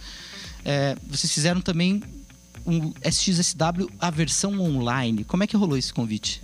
[0.66, 2.02] É, vocês fizeram também
[2.66, 5.24] um SXSW, a versão online.
[5.24, 6.42] Como é que rolou esse convite?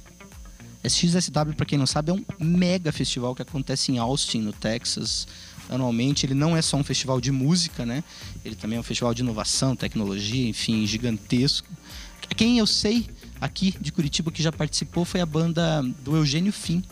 [0.83, 5.27] SXSW, pra quem não sabe, é um mega festival que acontece em Austin, no Texas.
[5.69, 8.03] Anualmente, ele não é só um festival de música, né?
[8.43, 11.67] Ele também é um festival de inovação, tecnologia, enfim, gigantesco.
[12.35, 13.07] Quem eu sei
[13.39, 16.83] aqui de Curitiba que já participou foi a banda do Eugênio Fim.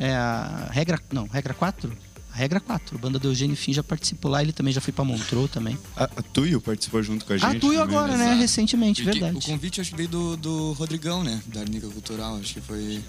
[0.00, 0.98] É a Regra.
[1.12, 1.92] Não, Regra 4?
[2.32, 2.96] A Regra 4.
[2.96, 4.40] A banda do Eugênio Fim já participou lá.
[4.42, 5.76] Ele também já foi pra Montreux também.
[5.96, 7.44] A, a Tuyo participou junto com a gente.
[7.56, 8.24] Ah, tu e também, agora, né?
[8.26, 8.40] Exato.
[8.40, 9.36] Recentemente, E que- verdade.
[9.36, 11.40] O convite acho que veio do, do Rodrigão, né?
[11.46, 12.36] Da Arnica Cultural.
[12.38, 13.04] Acho que foi.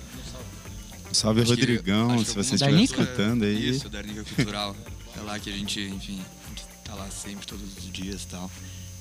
[1.14, 3.70] Salve, acho que- Rodrigão, acho se que você estiver escutando aí.
[3.70, 4.76] Isso, da Arnica Cultural.
[5.18, 8.28] é lá que a gente, enfim, a gente tá lá sempre, todos os dias e
[8.28, 8.52] tal.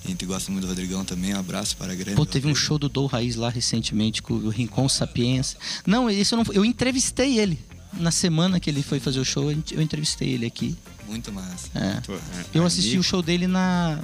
[0.04, 1.34] A gente gosta muito do Rodrigão também.
[1.34, 2.16] Um abraço para a grande.
[2.16, 5.58] Pô, teve um show do Dou Raiz lá recentemente com o Rincon Sapiência.
[5.86, 6.52] Não, isso eu não.
[6.52, 7.58] Eu entrevistei ele.
[7.92, 10.76] Na semana que ele foi fazer o show, eu entrevistei ele aqui.
[11.06, 11.68] Muito massa.
[11.74, 12.00] É.
[12.00, 12.18] Pô, é,
[12.54, 14.00] Eu assisti Nico- o show dele na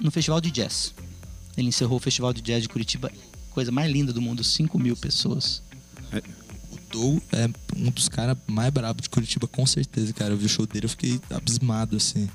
[0.00, 0.94] no Festival de Jazz.
[1.56, 3.10] Ele encerrou o Festival de Jazz de Curitiba.
[3.50, 5.62] Coisa mais linda do mundo, 5 mil pessoas.
[6.70, 10.32] O Dou é um dos caras mais brabos de Curitiba, com certeza, cara.
[10.32, 12.28] Eu vi o show dele, eu fiquei abismado, assim.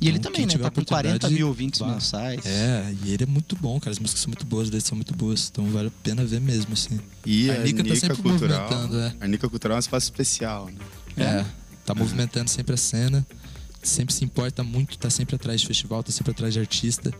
[0.00, 0.52] E ele Então, também, né?
[0.52, 1.86] Tá com 40 oportunidade, mil ouvintes vá.
[1.88, 2.44] mensais.
[2.44, 3.92] É, e ele é muito bom, cara.
[3.92, 5.48] As músicas são muito boas, as letras são muito boas.
[5.50, 6.98] Então vale a pena ver mesmo, assim.
[7.24, 8.60] E A a Nica Nica, tá sempre Cultural.
[8.62, 9.14] movimentando, é.
[9.20, 10.74] A Nica Cultural é um espaço especial, né?
[11.16, 11.44] É,
[11.86, 13.26] tá movimentando sempre a cena,
[13.82, 17.12] sempre se importa muito, tá sempre atrás de festival, tá sempre atrás de artista.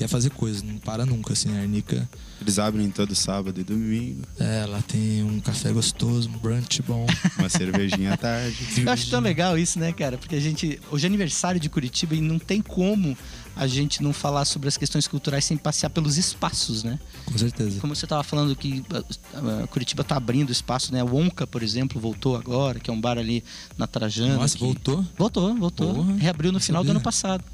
[0.00, 1.54] Quer fazer coisa, não para nunca, assim.
[1.54, 2.08] A Arnica,
[2.40, 7.06] Eles abrem todo sábado e domingo, é, ela tem um café gostoso, um brunch bom.
[7.38, 8.56] uma cervejinha à tarde.
[8.78, 10.16] Eu acho tão legal isso, né, cara?
[10.16, 10.80] Porque a gente.
[10.90, 13.14] Hoje é aniversário de Curitiba e não tem como
[13.54, 16.98] a gente não falar sobre as questões culturais sem passear pelos espaços, né?
[17.26, 17.78] Com certeza.
[17.78, 19.02] Como você tava falando que ah,
[19.34, 21.04] ah, Curitiba tá abrindo espaço, né?
[21.04, 23.44] O Onca, por exemplo, voltou agora, que é um bar ali
[23.76, 24.36] na Trajana.
[24.36, 25.04] Nossa, que- voltou?
[25.18, 25.94] Voltou, voltou.
[25.94, 26.96] Porra, Reabriu no final do sabia.
[26.96, 27.44] ano passado.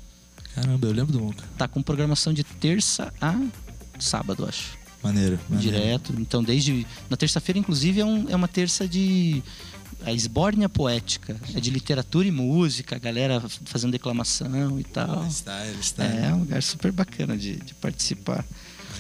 [0.57, 1.45] Caramba, eu lembro do Monca.
[1.57, 3.39] Tá com programação de terça a
[3.99, 4.77] sábado, acho.
[5.03, 5.71] Maneiro, maneiro.
[5.77, 6.15] Direto.
[6.19, 6.85] Então, desde.
[7.09, 9.43] Na terça-feira, inclusive, é, um- é uma terça de.
[10.05, 11.37] A esbórnia poética.
[11.55, 15.29] É de literatura e música, a galera fazendo declamação e tal.
[15.31, 16.19] Style, style.
[16.19, 18.45] É um lugar super bacana de, de participar.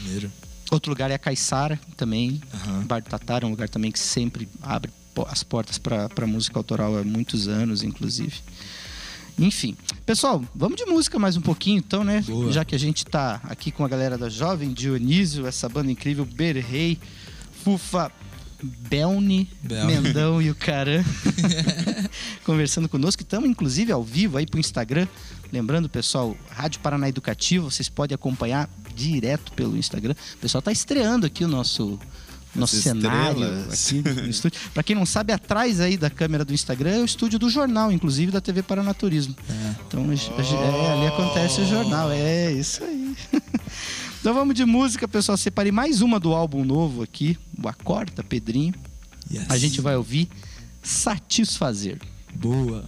[0.03, 0.31] Maneiro.
[0.71, 2.40] Outro lugar é a Caiçara também.
[2.53, 2.83] Aham.
[2.87, 4.90] Bar do Tatara, um lugar também que sempre abre
[5.29, 8.35] as portas para música autoral há muitos anos, inclusive.
[9.38, 9.77] Enfim.
[10.05, 12.22] Pessoal, vamos de música mais um pouquinho, então, né?
[12.27, 12.51] Boa.
[12.51, 16.25] Já que a gente tá aqui com a galera da Jovem Dionísio, essa banda incrível,
[16.25, 16.99] Berrei,
[17.62, 18.11] Fufa,
[18.62, 19.49] Belni.
[19.62, 21.05] Mendão e o Caran
[22.44, 23.22] conversando conosco.
[23.22, 25.07] Estamos, inclusive, ao vivo aí pro Instagram.
[25.53, 30.14] Lembrando, pessoal, Rádio Paraná Educativa, vocês podem acompanhar direto pelo Instagram.
[30.35, 31.99] O pessoal tá estreando aqui o nosso
[32.57, 34.61] nosso As cenário aqui no estúdio.
[34.75, 37.90] Pra quem não sabe, atrás aí da câmera do Instagram é o estúdio do jornal,
[37.92, 39.35] inclusive da TV Paranaturismo.
[39.87, 42.11] Então, a gente- a gente- é, ali acontece o jornal.
[42.11, 43.16] É isso aí.
[44.21, 45.37] então vamos de música, pessoal.
[45.38, 48.75] Separei mais uma do álbum novo aqui, o Acorda, Pedrinho.
[49.33, 49.47] Yes.
[49.49, 50.29] A gente vai ouvir
[50.83, 51.99] Satisfazer.
[52.35, 52.85] Boa.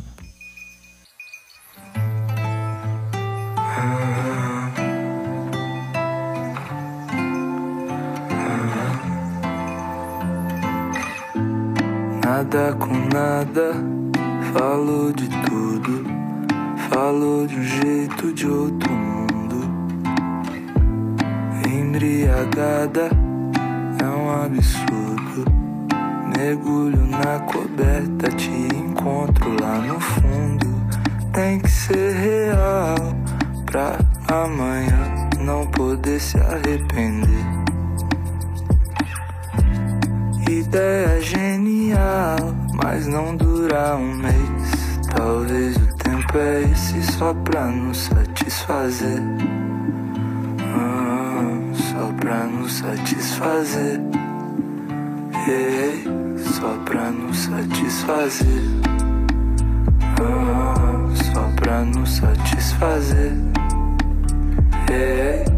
[12.38, 13.72] Nada com nada,
[14.52, 16.04] falou de tudo.
[16.88, 19.68] Falou de um jeito de outro mundo.
[21.66, 23.10] Embriagada
[24.00, 25.50] é um absurdo.
[26.36, 30.66] Mergulho na coberta, te encontro lá no fundo.
[31.32, 32.94] Tem que ser real
[33.66, 33.98] pra
[34.32, 37.67] amanhã não poder se arrepender.
[40.68, 42.36] Ideia genial,
[42.74, 45.00] mas não dura um mês.
[45.16, 49.22] Talvez o tempo é esse só pra nos satisfazer.
[50.60, 53.98] Ah, só pra nos satisfazer.
[55.48, 56.04] Ei,
[56.36, 58.62] só pra nos satisfazer.
[60.20, 63.32] Ah, só pra nos satisfazer.
[64.92, 65.57] Ei.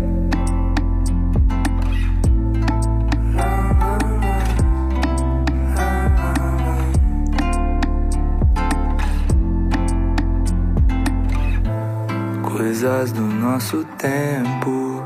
[12.80, 15.04] coisas do nosso tempo.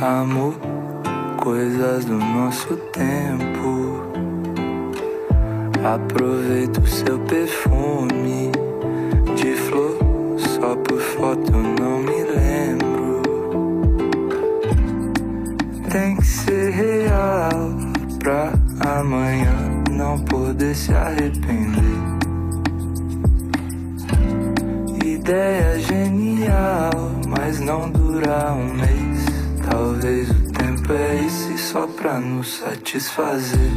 [0.00, 0.54] Amor,
[1.42, 4.02] coisas do nosso tempo.
[5.84, 8.50] Aproveito o seu perfume
[9.36, 9.98] de flor,
[10.38, 13.22] só por foto não me lembro.
[15.90, 17.50] Tem que ser real
[18.18, 18.54] pra
[18.98, 21.84] amanhã não poder se arrepender.
[25.04, 26.93] Ideia genial
[27.54, 29.24] mas não dura um mês.
[29.70, 33.70] Talvez o tempo é esse só pra nos satisfazer.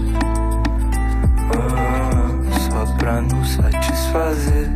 [1.53, 2.29] Ah,
[2.71, 4.69] só pra nos satisfazer.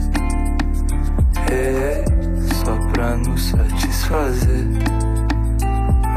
[1.52, 2.06] É,
[2.64, 4.68] só pra nos satisfazer.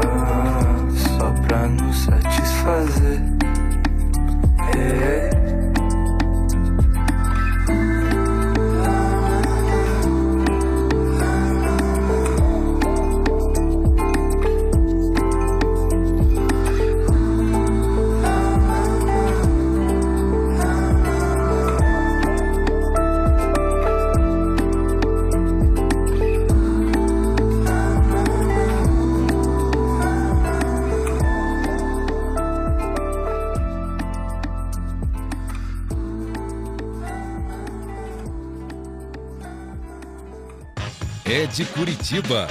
[0.05, 3.21] Ah, só pra nos satisfazer.
[4.77, 5.34] É.
[41.55, 42.49] de Curitiba.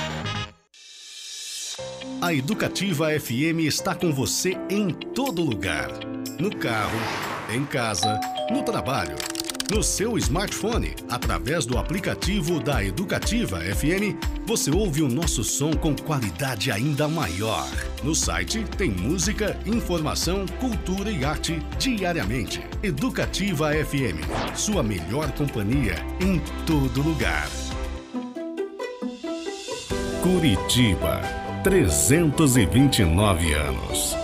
[2.22, 5.90] A Educativa FM está com você em todo lugar.
[6.40, 6.98] No carro,
[7.52, 8.18] em casa,
[8.50, 9.14] no trabalho,
[9.70, 15.94] no seu smartphone, através do aplicativo da Educativa FM, você ouve o nosso som com
[15.94, 17.68] qualidade ainda maior.
[18.02, 22.62] No site tem música, informação, cultura e arte diariamente.
[22.82, 27.50] Educativa FM, sua melhor companhia em todo lugar.
[30.24, 31.20] Curitiba,
[31.62, 34.16] 329 anos.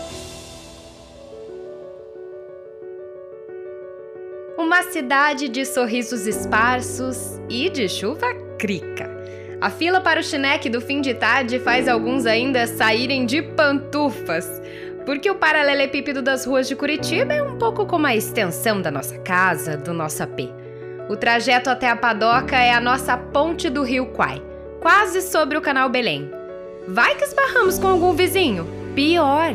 [4.56, 9.10] Uma cidade de sorrisos esparsos e de chuva crica.
[9.60, 14.48] A fila para o chineque do fim de tarde faz alguns ainda saírem de pantufas,
[15.04, 19.18] porque o paralelepípedo das ruas de Curitiba é um pouco como a extensão da nossa
[19.18, 20.48] casa, do nosso AP.
[21.10, 24.48] O trajeto até a padoca é a nossa ponte do rio Quai,
[24.80, 26.30] quase sobre o canal Belém.
[26.88, 28.66] Vai que esbarramos com algum vizinho?
[28.94, 29.54] Pior,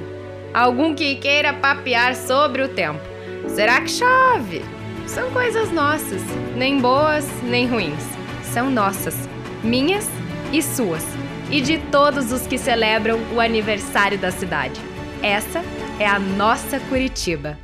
[0.54, 3.02] algum que queira papear sobre o tempo.
[3.48, 4.64] Será que chove?
[5.08, 6.22] São coisas nossas,
[6.56, 8.04] nem boas nem ruins.
[8.44, 9.28] São nossas,
[9.64, 10.08] minhas
[10.54, 11.04] e suas,
[11.52, 14.80] e de todos os que celebram o aniversário da cidade.
[15.22, 15.62] Essa
[16.00, 17.58] é a nossa Curitiba.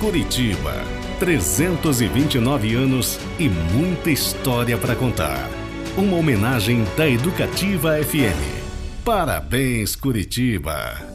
[0.00, 0.74] Curitiba,
[1.22, 5.48] 329 anos e muita história para contar.
[5.96, 9.04] Uma homenagem da Educativa FM.
[9.04, 11.11] Parabéns, Curitiba!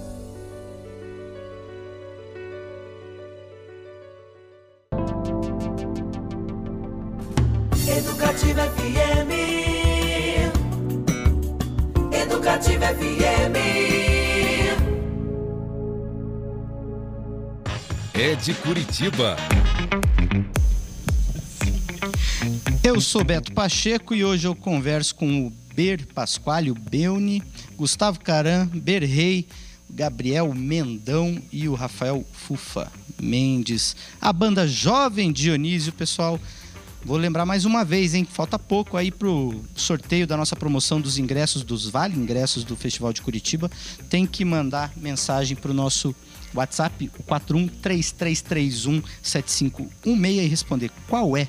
[18.47, 19.35] De Curitiba.
[22.81, 27.43] Eu sou Beto Pacheco e hoje eu converso com o Ber Pasquale, o Beuni,
[27.75, 29.45] Gustavo Caran, Ber Rei,
[29.89, 32.89] Gabriel Mendão e o Rafael Fufa
[33.21, 33.97] Mendes.
[34.21, 36.39] A banda Jovem Dionísio, pessoal.
[37.03, 38.25] Vou lembrar mais uma vez, hein?
[38.31, 43.11] Falta pouco aí pro sorteio da nossa promoção dos ingressos, dos Vale Ingressos do Festival
[43.11, 43.69] de Curitiba.
[44.09, 46.15] Tem que mandar mensagem pro nosso
[46.53, 51.47] WhatsApp, o 4133317516 e responder qual é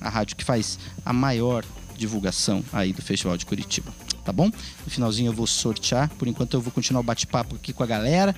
[0.00, 1.64] a rádio que faz a maior
[1.96, 3.92] divulgação aí do Festival de Curitiba,
[4.24, 4.46] tá bom?
[4.46, 7.86] No finalzinho eu vou sortear, por enquanto eu vou continuar o bate-papo aqui com a
[7.86, 8.34] galera.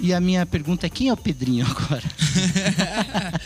[0.00, 2.04] E a minha pergunta é: quem é o Pedrinho agora?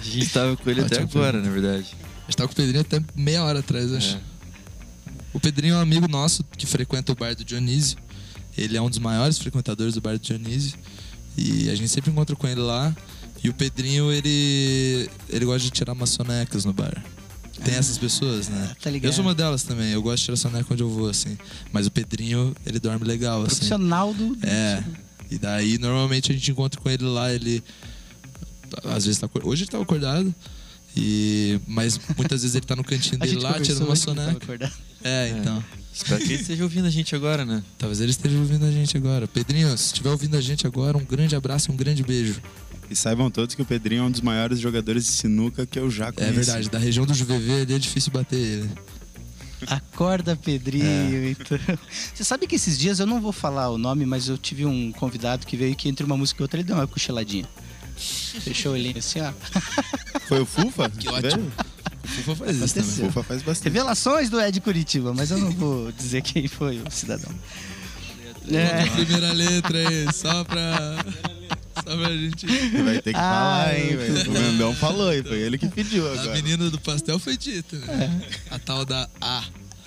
[0.00, 1.96] A gente tava com ele até Ótimo agora, na verdade.
[2.22, 4.16] A gente tava com o Pedrinho até meia hora atrás, acho.
[4.16, 4.20] É.
[5.32, 7.98] O Pedrinho é um amigo nosso que frequenta o bar do Dionísio.
[8.58, 10.78] Ele é um dos maiores frequentadores do bar do Dionísio.
[11.36, 12.94] E a gente sempre encontra com ele lá.
[13.42, 17.02] E o Pedrinho, ele, ele gosta de tirar umas sonecas no bar.
[17.64, 18.72] Tem essas pessoas, né?
[18.80, 19.10] tá ligado.
[19.10, 19.92] Eu sou uma delas também.
[19.92, 21.36] Eu gosto de tirar soneca onde eu vou, assim.
[21.72, 23.56] Mas o Pedrinho, ele dorme legal, assim.
[23.56, 24.36] Profissional do.
[24.44, 24.82] É.
[25.30, 27.62] E daí, normalmente, a gente encontra com ele lá, ele...
[28.84, 29.28] Às vezes tá...
[29.42, 30.34] Hoje ele tá acordado.
[30.96, 31.60] E...
[31.66, 34.46] Mas muitas vezes ele tá no cantinho dele lá, tirando uma soneca.
[35.00, 35.04] Acordado.
[35.04, 35.64] É, então.
[35.92, 37.62] Espero que ele esteja ouvindo a gente agora, né?
[37.76, 39.26] Talvez ele esteja ouvindo a gente agora.
[39.26, 42.40] Pedrinho, se estiver ouvindo a gente agora, um grande abraço e um grande beijo.
[42.88, 45.90] E saibam todos que o Pedrinho é um dos maiores jogadores de sinuca que eu
[45.90, 46.34] já É conheci.
[46.36, 48.70] verdade, da região do Juvevê ali é difícil bater ele.
[49.66, 50.84] Acorda, Pedrinho.
[50.86, 51.30] É.
[51.30, 51.58] Então.
[52.14, 54.92] Você sabe que esses dias eu não vou falar o nome, mas eu tive um
[54.92, 57.44] convidado que veio que entre uma música e outra ele deu uma cochiladinha.
[57.96, 59.32] Fechou o olhinho assim, ó.
[60.28, 60.88] Foi o Fufa?
[60.96, 61.50] Que ótimo.
[62.04, 62.94] Fufa faz isso O Aconteceu.
[62.94, 63.06] também.
[63.12, 63.72] Fufa faz bastante.
[63.72, 67.32] Revelações do Ed Curitiba, mas eu não vou dizer quem foi o cidadão.
[68.50, 68.82] É.
[68.82, 71.04] A primeira letra aí, só pra.
[71.76, 72.46] Só pra gente.
[72.82, 74.30] Vai ter que falar, hein, velho.
[74.30, 76.32] O Mendão falou e foi ele que pediu A agora.
[76.34, 78.22] menina do pastel foi dita, né?
[78.50, 79.44] A tal da A.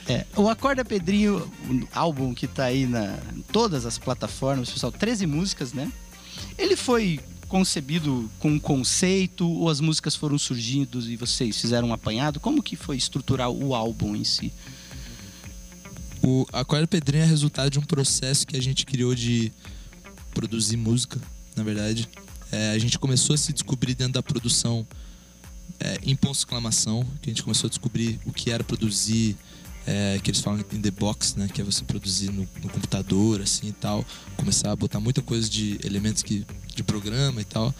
[0.07, 4.91] É, o Acorda Pedrinho, o álbum que tá aí na em todas as plataformas, pessoal,
[4.91, 5.91] 13 músicas, né?
[6.57, 7.19] Ele foi
[7.51, 12.39] concebido com um conceito ou as músicas foram surgindo e vocês fizeram um apanhado?
[12.39, 14.53] Como que foi estruturar o álbum em si?
[16.23, 19.51] O Aquário Pedrinho é resultado de um processo que a gente criou de
[20.33, 21.19] produzir música,
[21.53, 22.07] na verdade.
[22.53, 24.87] É, a gente começou a se descobrir dentro da produção
[25.77, 29.35] é, em ponto de exclamação, que a gente começou a descobrir o que era produzir,
[29.91, 31.49] é, que eles falam in the box, né?
[31.53, 34.05] Que é você produzir no, no computador, assim e tal.
[34.37, 37.75] Começar a botar muita coisa de elementos que, de programa e tal.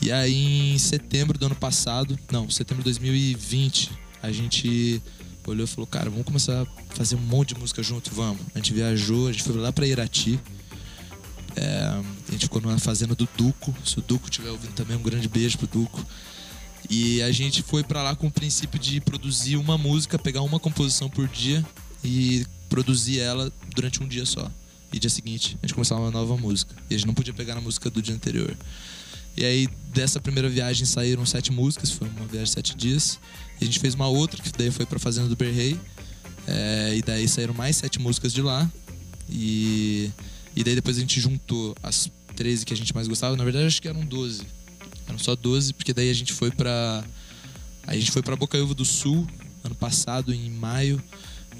[0.00, 3.90] E aí em setembro do ano passado, não, setembro de 2020,
[4.22, 5.02] a gente
[5.44, 8.40] olhou e falou, cara, vamos começar a fazer um monte de música junto, vamos.
[8.54, 10.38] A gente viajou, a gente foi lá pra Irati.
[11.56, 13.74] É, a gente ficou numa fazenda do Duco.
[13.84, 16.06] Se o Duco estiver ouvindo também, um grande beijo pro Duco.
[16.90, 20.58] E a gente foi pra lá com o princípio de produzir uma música, pegar uma
[20.58, 21.64] composição por dia
[22.02, 24.50] e produzir ela durante um dia só.
[24.92, 26.74] E dia seguinte a gente começava uma nova música.
[26.90, 28.56] E a gente não podia pegar na música do dia anterior.
[29.36, 33.20] E aí, dessa primeira viagem saíram sete músicas, foi uma viagem de sete dias.
[33.60, 35.78] E a gente fez uma outra, que daí foi pra Fazenda do Berrei.
[36.46, 38.68] É, e daí saíram mais sete músicas de lá.
[39.28, 40.10] E,
[40.56, 43.36] e daí depois a gente juntou as 13 que a gente mais gostava.
[43.36, 44.42] Na verdade, acho que eram 12.
[45.10, 47.04] Eram só 12, porque daí a gente foi pra.
[47.84, 49.26] A gente foi pra Bocaiúva do Sul,
[49.64, 51.02] ano passado, em maio.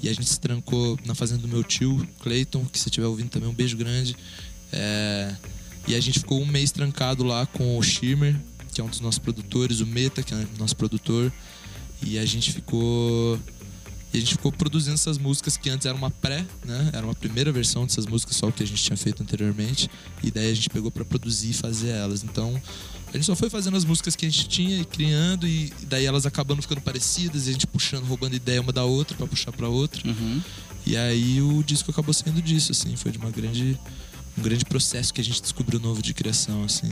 [0.01, 3.29] E a gente se trancou na fazenda do meu tio, Clayton, que se estiver ouvindo
[3.29, 4.15] também, um beijo grande.
[4.71, 5.35] É,
[5.85, 8.39] e a gente ficou um mês trancado lá com o Shimmer,
[8.73, 11.31] que é um dos nossos produtores, o Meta, que é nosso produtor.
[12.01, 13.37] E a gente ficou.
[14.13, 16.89] E a gente ficou produzindo essas músicas que antes era uma pré, né?
[16.93, 19.89] Era uma primeira versão dessas músicas, só o que a gente tinha feito anteriormente.
[20.23, 22.23] E daí a gente pegou pra produzir e fazer elas.
[22.23, 22.61] Então,
[23.11, 26.05] a gente só foi fazendo as músicas que a gente tinha e criando, e daí
[26.05, 29.51] elas acabando ficando parecidas, e a gente puxando, roubando ideia uma da outra pra puxar
[29.51, 30.01] pra outra.
[30.85, 33.77] E aí o disco acabou saindo disso, assim, foi de uma grande
[34.37, 36.89] um grande processo que a gente descobriu novo de criação, assim.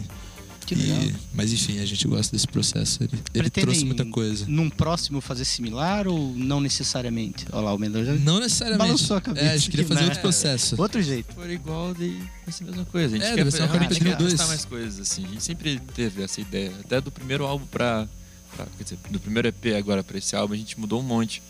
[0.65, 1.19] Que E- legal.
[1.33, 3.01] mas enfim, a gente gosta desse processo.
[3.03, 4.45] Ele, ele trouxe muita coisa.
[4.47, 7.45] Num próximo fazer similar ou não necessariamente?
[7.51, 8.85] Olha lá, o Mendão já Não necessariamente.
[8.87, 9.45] balançou a cabeça.
[9.47, 10.05] É, a gente queria fazer né?
[10.07, 10.75] outro processo.
[10.79, 11.33] Outro jeito.
[11.33, 13.15] For igual, daí vai ser a mesma coisa.
[13.15, 14.49] A gente É, quer, deve ser uma realmente Pedrinho quer testar dois.
[14.49, 15.25] mais coisas, assim.
[15.25, 16.71] A gente sempre teve essa ideia.
[16.83, 18.07] Até do primeiro álbum pra...
[18.55, 21.41] pra- quer dizer, do primeiro EP agora pra esse álbum, a gente mudou um monte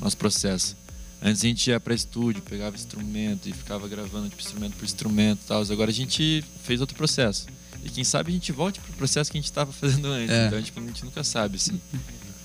[0.00, 0.76] nosso processo.
[1.22, 5.40] Antes a gente ia pra estúdio, pegava instrumento e ficava gravando tipo, instrumento por instrumento
[5.44, 5.62] e tal.
[5.62, 7.46] Agora a gente fez outro processo.
[7.86, 10.30] E quem sabe a gente volte pro processo que a gente tava fazendo antes.
[10.30, 10.48] É.
[10.48, 11.80] Então tipo, a gente nunca sabe, assim.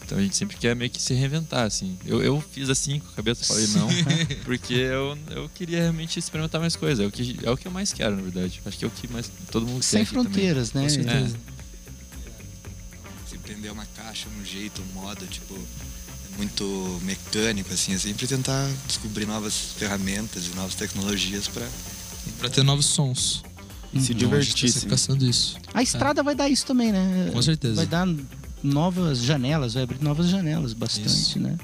[0.05, 1.97] Então a gente sempre quer meio que se reinventar, assim.
[2.05, 3.87] Eu, eu fiz assim com a cabeça, falei não,
[4.43, 7.03] porque eu, eu queria realmente experimentar mais coisas.
[7.03, 8.61] É o, que, é o que eu mais quero, na verdade.
[8.65, 10.11] Acho que é o que mais todo mundo Sem quer.
[10.11, 10.23] também.
[10.25, 10.83] fronteiras, né?
[10.83, 11.35] Com certeza.
[13.29, 17.93] Se prender uma caixa, um jeito, um modo, tipo, é muito mecânico, assim.
[17.93, 21.67] É sempre tentar descobrir novas ferramentas e novas tecnologias pra.
[22.37, 23.43] Pra ter novos sons.
[23.93, 24.87] E se a gente divertir, tá sim.
[24.87, 25.57] caçando isso.
[25.73, 27.29] A estrada vai dar isso também, né?
[27.33, 27.75] Com certeza.
[27.75, 28.07] Vai dar
[28.63, 31.39] novas janelas, vai abrir novas janelas bastante, Isso.
[31.39, 31.57] né?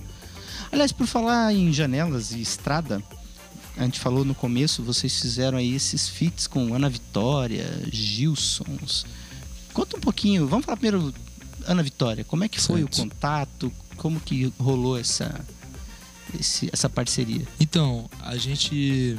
[0.71, 3.01] Aliás, por falar em janelas e estrada,
[3.77, 9.05] a gente falou no começo, vocês fizeram aí esses feats com Ana Vitória, Gilsons.
[9.73, 11.13] Conta um pouquinho, vamos falar primeiro
[11.65, 12.93] Ana Vitória, como é que foi Certo.
[12.93, 15.39] o contato, como que rolou essa
[16.37, 17.47] esse- essa parceria?
[17.59, 19.17] Então, a gente.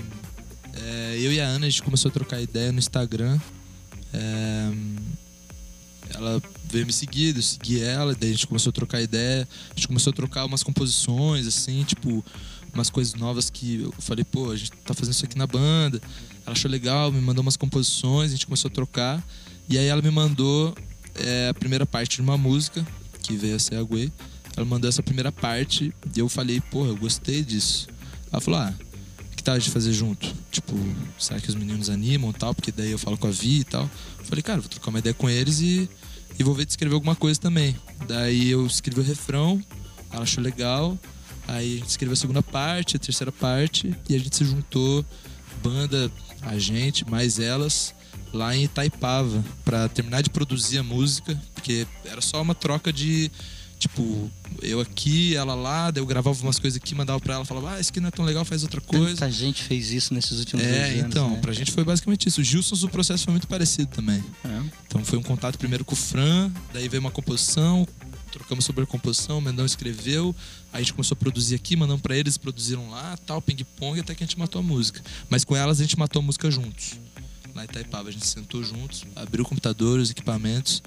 [0.83, 3.39] É, eu e a Ana, a gente começou a trocar ideia no Instagram.
[4.12, 4.70] É,
[6.14, 9.47] ela veio me seguir, eu segui ela, daí a gente começou a trocar ideia.
[9.70, 12.24] A gente começou a trocar umas composições, assim, tipo,
[12.72, 16.01] umas coisas novas que eu falei, pô, a gente tá fazendo isso aqui na banda.
[16.47, 19.22] Ela achou legal, me mandou umas composições, a gente começou a trocar.
[19.68, 20.74] E aí ela me mandou
[21.14, 22.87] é, a primeira parte de uma música,
[23.22, 24.12] que veio a ser a Gui.
[24.57, 27.87] Ela mandou essa primeira parte e eu falei, pô, eu gostei disso.
[28.33, 28.74] Ela falou, ah,
[29.49, 30.31] tal de fazer junto?
[30.51, 30.75] Tipo,
[31.19, 32.55] será que os meninos animam e tal?
[32.55, 33.91] Porque daí eu falo com a Vi e tal.
[34.25, 35.89] Falei, cara, vou trocar uma ideia com eles e,
[36.39, 37.75] e vou ver de escrever alguma coisa também.
[38.07, 39.63] Daí eu escrevi o refrão,
[40.13, 40.99] ela achou legal.
[41.47, 45.03] Aí a gente escreveu a segunda parte, a terceira parte, e a gente se juntou,
[45.63, 47.95] banda, a gente, mais elas,
[48.35, 53.31] lá em Itaipava, pra terminar de produzir a música, porque era só uma troca de.
[53.79, 54.29] Tipo,
[54.61, 57.81] eu aqui, ela lá, daí eu gravava umas coisas aqui, mandava pra ela, falava, ah,
[57.81, 59.14] isso aqui não é tão legal, faz outra coisa.
[59.14, 61.37] Tanta gente fez isso nesses últimos É, anos, então, né?
[61.41, 62.41] pra gente foi basicamente isso.
[62.41, 64.22] O Gilson, o processo foi muito parecido também.
[64.45, 64.62] É.
[64.87, 67.87] Então foi um contato primeiro com o Fran, daí veio uma composição,
[68.33, 70.35] trocamos sobre a composição, o Mendão escreveu,
[70.72, 74.12] aí a gente começou a produzir aqui, mandamos pra eles, produziram lá, tal, ping-pong, até
[74.12, 75.01] que a gente matou a música.
[75.31, 76.95] Mas com elas a gente matou a música juntos.
[77.55, 78.09] lá em Itaipava.
[78.09, 80.83] A gente sentou juntos, abriu o computador, os equipamentos,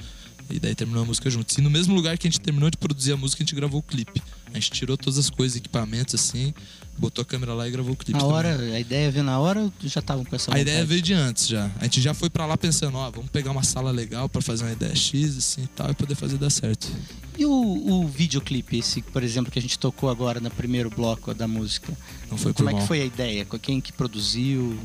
[0.51, 1.57] e daí terminou a música juntos.
[1.57, 3.79] E no mesmo lugar que a gente terminou de produzir a música, a gente gravou
[3.79, 4.21] o clipe.
[4.47, 6.53] A gente tirou todas as coisas, equipamentos, assim,
[6.97, 8.11] botou a câmera lá e gravou o clipe.
[8.13, 8.35] Na também.
[8.35, 10.89] hora, a ideia veio na hora ou já estavam com essa A ideia vontade?
[10.89, 11.71] veio de antes já.
[11.79, 14.65] A gente já foi pra lá pensando, ó, vamos pegar uma sala legal pra fazer
[14.65, 16.91] uma ideia X, assim e tal, e poder fazer dar certo.
[17.37, 21.33] E o, o videoclipe, esse, por exemplo, que a gente tocou agora no primeiro bloco
[21.33, 21.97] da música?
[22.29, 22.87] Não foi por Como é que mal.
[22.87, 23.45] foi a ideia?
[23.45, 24.77] Com Quem que produziu?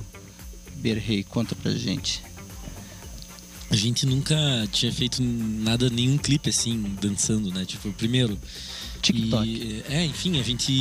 [0.77, 2.23] Berrei, conta pra gente.
[3.71, 4.37] A gente nunca
[4.73, 7.65] tinha feito nada, nenhum clipe assim, dançando, né?
[7.65, 8.39] Tipo, o primeiro.
[9.03, 9.47] TikTok.
[9.49, 10.73] E, é, enfim, a gente,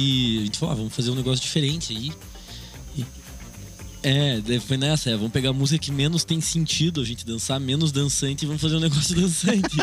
[0.41, 2.11] a gente falou, ah, vamos fazer um negócio diferente aí.
[2.97, 3.05] E-
[4.03, 7.59] é, foi nessa, é, vamos pegar a música que menos tem sentido a gente dançar,
[7.59, 9.75] menos dançante e vamos fazer um negócio dançante.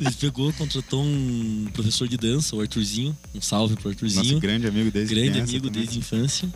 [0.00, 4.24] gente pegou, contratou um professor de dança, o Arthurzinho, um salve pro Arthurzinho.
[4.24, 5.82] Nosso grande amigo desde grande amigo também.
[5.82, 6.48] desde a infância.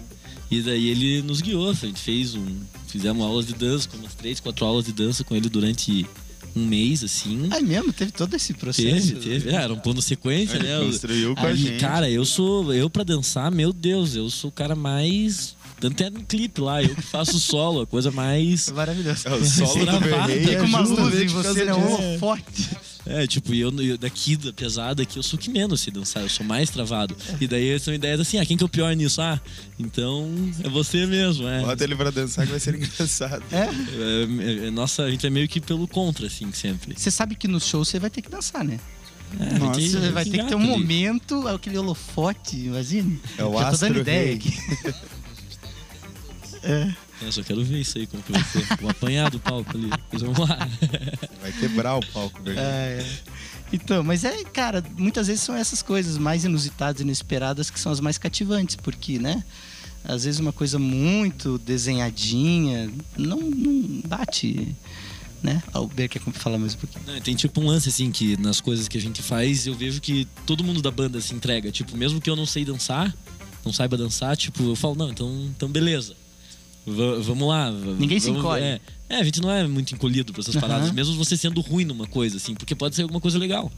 [0.50, 2.46] E daí ele nos guiou, a gente fez um.
[2.95, 6.07] Fizemos aulas de dança, com umas três, quatro aulas de dança com ele durante
[6.55, 7.49] um mês, assim.
[7.51, 7.92] Ah, mesmo?
[7.92, 9.14] Teve todo esse processo?
[9.14, 9.51] Teve, teve.
[9.51, 10.78] É, era um plano sequência, Ele né?
[10.78, 11.80] construiu com a Aí, gente.
[11.80, 12.72] Cara, eu sou.
[12.72, 15.57] Eu pra dançar, meu Deus, eu sou o cara mais.
[15.80, 18.70] Tanto é no clipe lá, eu que faço solo, a coisa mais.
[18.70, 19.26] Maravilhoso.
[19.26, 20.26] É o solo do Travada.
[20.28, 21.74] Berrei Fica é uma luz por você, né?
[21.74, 22.01] Um disso.
[22.01, 22.70] holofote.
[23.07, 26.22] É, tipo, eu, eu daqui da pesada aqui, eu sou o que menos se dançar,
[26.22, 27.14] eu sou mais travado.
[27.40, 29.20] E daí são ideias assim, ah, quem que é o pior nisso?
[29.20, 29.38] Ah,
[29.78, 30.30] então
[30.62, 31.61] é você mesmo, é.
[31.61, 33.42] Bota ele pra dançar que vai ser engraçado.
[33.52, 33.68] É?
[34.64, 36.94] É, é, Nossa, a gente é meio que pelo contra, assim, sempre.
[36.96, 38.80] Você sabe que no show você vai ter que dançar, né?
[39.38, 40.68] É, Nossa, vai ter que ter um ali.
[40.68, 43.20] momento, aquele holofote, imagine.
[43.36, 44.52] É o Já tô dando astro ideia aqui.
[46.66, 46.90] É,
[47.32, 48.66] só quero ver isso aí, como que vai ser.
[48.80, 49.90] Vou apanhar do palco ali.
[50.12, 50.68] Mas vamos lá.
[51.40, 52.62] Vai quebrar o palco, Berrei.
[52.62, 53.34] É, é.
[53.72, 58.00] Então, mas é, cara, muitas vezes são essas coisas mais inusitadas, inesperadas que são as
[58.00, 59.42] mais cativantes, porque, né?
[60.04, 64.76] Às vezes uma coisa muito desenhadinha não, não bate,
[65.42, 65.62] né?
[65.74, 67.04] O Ber quer falar mais um pouquinho.
[67.06, 70.00] Não, tem tipo um lance assim que nas coisas que a gente faz, eu vejo
[70.00, 71.72] que todo mundo da banda se entrega.
[71.72, 73.14] Tipo, mesmo que eu não sei dançar,
[73.64, 76.14] não saiba dançar, tipo, eu falo, não, então, então beleza.
[76.87, 77.70] Va- vamos lá.
[77.70, 78.62] Ninguém se encolhe.
[78.62, 81.85] É, É, a gente não é muito encolhido pra essas paradas, mesmo você sendo ruim
[81.85, 83.70] numa coisa, assim, porque pode ser alguma coisa legal.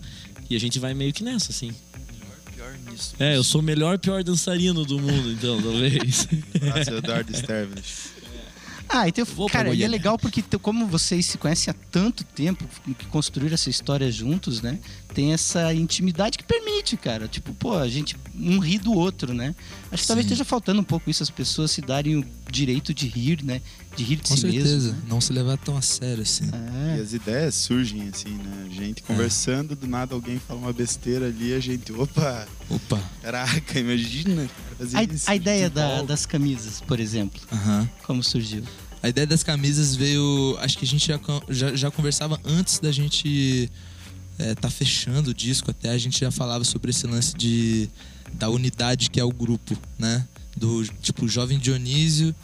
[0.48, 1.72] E a gente vai meio que nessa, assim.
[2.54, 3.14] Pior nisso.
[3.18, 6.28] É, eu sou o melhor pior dançarino do mundo, então, talvez.
[6.62, 7.90] Nossa, o Eduardo Sterblitch.
[8.88, 12.64] Ah, então, Vou cara, e é legal porque como vocês se conhecem há tanto tempo,
[12.96, 14.78] que construíram essa história juntos, né?
[15.16, 17.26] Tem essa intimidade que permite, cara.
[17.26, 19.54] Tipo, pô, a gente um ri do outro, né?
[19.90, 20.34] Acho que talvez Sim.
[20.34, 23.62] esteja faltando um pouco isso, as pessoas se darem o direito de rir, né?
[23.96, 24.74] De rir de Com si certeza.
[24.74, 24.92] mesmo.
[24.92, 24.98] né?
[25.08, 26.44] Não se levar tão a sério assim.
[26.94, 27.00] E É.
[27.00, 28.66] as ideias surgem assim, né?
[28.70, 33.02] A gente conversando, do nada alguém fala uma besteira ali, a gente, opa, Opa.
[33.22, 34.46] caraca, imagina.
[34.76, 37.88] fazer A, isso, a ideia da- das camisas, por exemplo, Aham.
[38.04, 38.62] como surgiu?
[39.02, 40.58] A ideia das camisas veio.
[40.60, 43.70] Acho que a gente já, já, já conversava antes da gente
[44.38, 47.88] é, tá fechando o disco, até a gente já falava sobre esse lance de
[48.34, 50.26] da unidade que é o grupo, né?
[50.56, 52.34] Do tipo, Jovem Dionísio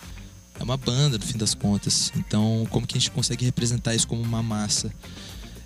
[0.58, 2.12] é uma banda, no fim das contas.
[2.16, 4.92] Então, como que a gente consegue representar isso como uma massa?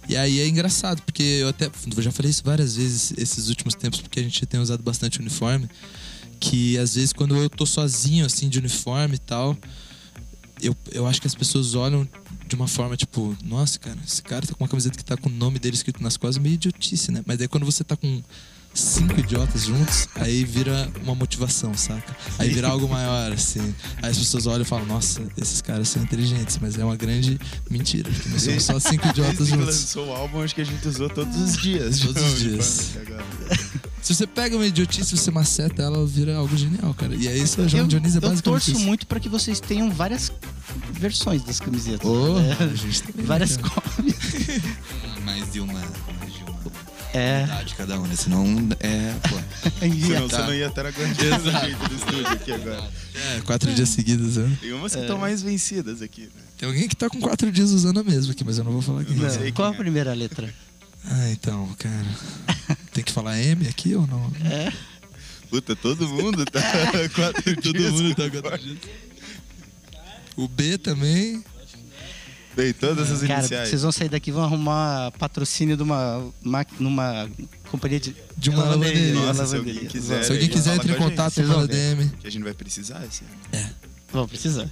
[0.08, 3.74] E aí é engraçado, porque eu até eu já falei isso várias vezes esses últimos
[3.74, 5.68] tempos, porque a gente tem usado bastante uniforme,
[6.38, 9.56] que às vezes quando eu tô sozinho assim de uniforme e tal,
[10.62, 12.08] eu, eu acho que as pessoas olham
[12.46, 15.28] de uma forma tipo, nossa, cara, esse cara tá com uma camiseta que tá com
[15.28, 17.22] o nome dele escrito nas costas, meio idiotice, né?
[17.26, 18.22] Mas daí quando você tá com
[18.76, 22.16] cinco idiotas juntos, aí vira uma motivação, saca?
[22.38, 23.74] Aí vira algo maior, assim.
[24.02, 27.38] Aí as pessoas olham e falam, nossa, esses caras são inteligentes, mas é uma grande
[27.70, 29.66] mentira, nós somos só cinco idiotas juntos.
[29.66, 32.00] lançou o álbum, acho que a gente usou todos os dias.
[32.00, 32.90] Todos os dias.
[34.02, 37.16] Se você pega uma idiotice, você maceta ela, vira algo genial, cara.
[37.16, 38.80] E é isso, a João eu, Dionísio é eu basicamente torço isso.
[38.80, 40.30] muito para que vocês tenham várias
[40.92, 42.08] versões das camisetas.
[42.08, 44.14] Oh, É, a gente também, várias cópias.
[45.24, 45.80] Mais de uma.
[47.14, 47.38] É.
[47.44, 48.16] unidade cada uma, né?
[48.16, 48.44] Senão
[48.80, 49.14] é.
[49.28, 49.36] Pô.
[49.80, 50.36] Senão Tá.
[50.38, 52.90] você não ia estar aguentando o jeito do estúdio aqui agora.
[53.14, 54.56] É, quatro dias seguidos, né?
[54.60, 55.02] Tem umas que É.
[55.02, 56.42] estão mais vencidas aqui, né?
[56.58, 58.82] Tem alguém que tá com quatro dias usando a mesma aqui, mas eu não vou
[58.82, 59.14] falar aqui.
[59.14, 59.30] Não Não.
[59.30, 59.82] sei Qual a quem é.
[59.82, 60.52] primeira letra?
[61.08, 62.06] Ah, então, cara.
[62.92, 64.32] Tem que falar M aqui ou não?
[64.44, 64.72] É.
[65.48, 66.60] Puta, todo mundo tá
[67.14, 67.92] quatro Todo dias.
[67.92, 68.78] mundo tá com quatro dias.
[70.36, 71.44] O B também.
[72.56, 73.68] Bem, todas as Cara, iniciais.
[73.68, 77.28] vocês vão sair daqui e vão arrumar patrocínio de uma, ma- numa
[77.70, 78.16] companhia de.
[78.36, 79.12] De uma lavanderia.
[79.12, 79.72] Nossa, se lavanderia.
[79.82, 81.96] alguém quiser, Se alguém quiser, entre em contato Vocês com vão a ver.
[81.96, 82.08] DM.
[82.18, 83.70] Que a gente vai precisar esse ano.
[84.10, 84.68] Vão precisar.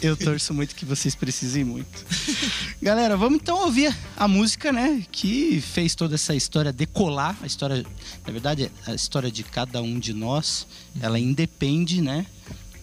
[0.00, 2.04] Eu torço muito que vocês precisem muito.
[2.82, 5.04] Galera, vamos então ouvir a música, né?
[5.12, 7.36] Que fez toda essa história decolar.
[7.42, 7.84] A história,
[8.26, 10.66] na verdade, a história de cada um de nós,
[11.00, 12.26] ela independe, né?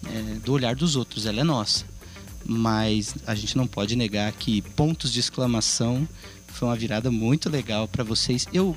[0.06, 1.84] é, do olhar dos outros, ela é nossa.
[2.44, 6.08] Mas a gente não pode negar que pontos de exclamação
[6.48, 8.46] foi uma virada muito legal para vocês.
[8.52, 8.76] Eu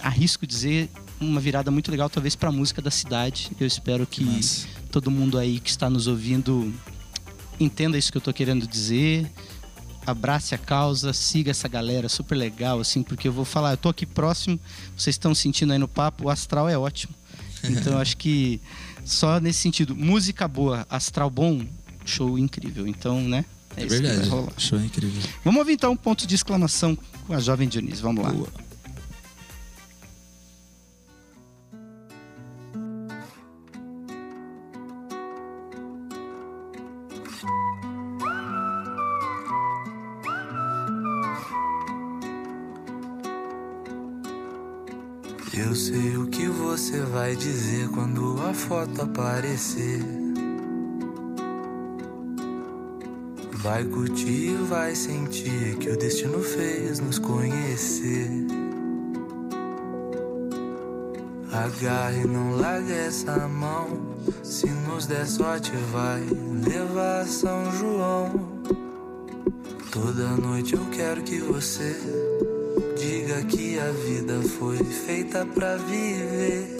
[0.00, 0.88] arrisco dizer
[1.20, 3.50] uma virada muito legal talvez para a música da cidade.
[3.58, 4.24] Eu espero que,
[4.90, 6.72] todo mundo aí que está nos ouvindo
[7.60, 9.30] entenda isso que eu tô querendo dizer.
[10.06, 13.90] Abrace a causa, siga essa galera, super legal, assim, porque eu vou falar, eu tô
[13.90, 14.58] aqui próximo,
[14.96, 17.14] vocês estão sentindo aí no papo, o astral é ótimo.
[17.64, 18.60] Então eu acho que
[19.04, 21.66] só nesse sentido, música boa, astral bom,
[22.08, 22.86] show incrível.
[22.86, 23.44] Então, né?
[23.76, 24.28] É, isso que vai verdade.
[24.28, 24.52] rolar.
[24.56, 25.22] Show incrível.
[25.44, 26.96] Vamos ouvir então um ponto de exclamação
[27.26, 28.02] com a jovem Dionísio.
[28.02, 28.32] Vamos lá.
[28.32, 28.48] Boa.
[45.54, 50.27] Eu sei o que você vai dizer quando a foto aparecer.
[53.68, 58.30] Vai curtir, vai sentir que o destino fez nos conhecer.
[61.52, 64.16] Agarre, não largue essa mão.
[64.42, 66.22] Se nos der sorte, vai
[66.66, 68.48] levar São João.
[69.92, 71.94] Toda noite eu quero que você
[72.96, 76.74] diga que a vida foi feita pra viver.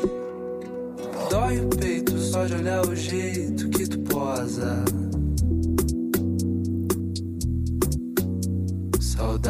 [1.29, 4.83] Dói o peito só de olhar o jeito que tu posa.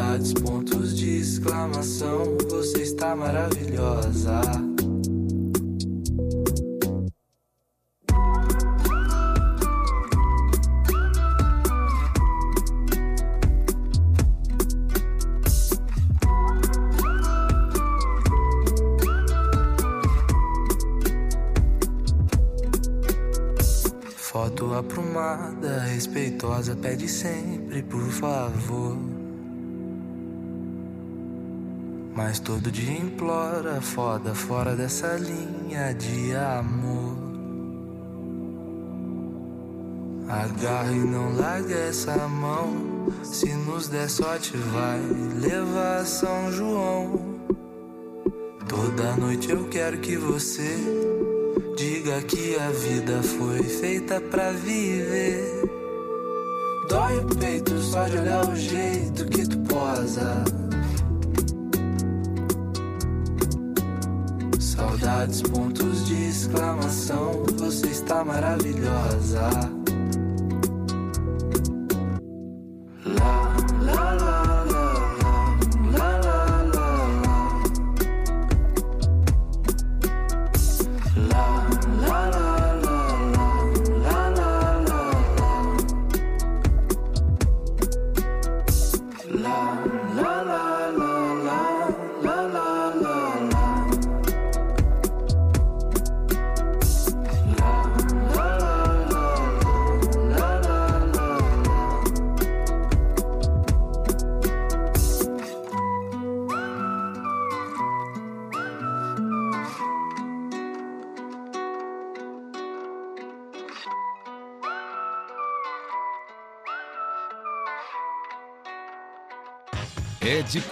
[0.09, 2.35] Saudades, pontos de exclamação.
[2.49, 4.41] Você está maravilhosa.
[24.15, 29.08] Foto aprumada, respeitosa, pede sempre por favor.
[32.19, 37.15] Mas todo dia implora, foda fora dessa linha de amor.
[40.27, 43.07] Agarre e não larga essa mão.
[43.23, 44.99] Se nos der sorte, vai
[45.39, 47.39] levar São João.
[48.67, 50.75] Toda noite eu quero que você
[51.77, 55.63] diga que a vida foi feita pra viver.
[56.89, 60.68] Dói o peito só de olhar o jeito que tu posa.
[64.99, 67.45] Saudades, pontos de exclamação.
[67.57, 69.78] Você está maravilhosa.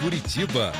[0.08, 0.72] Curitiba.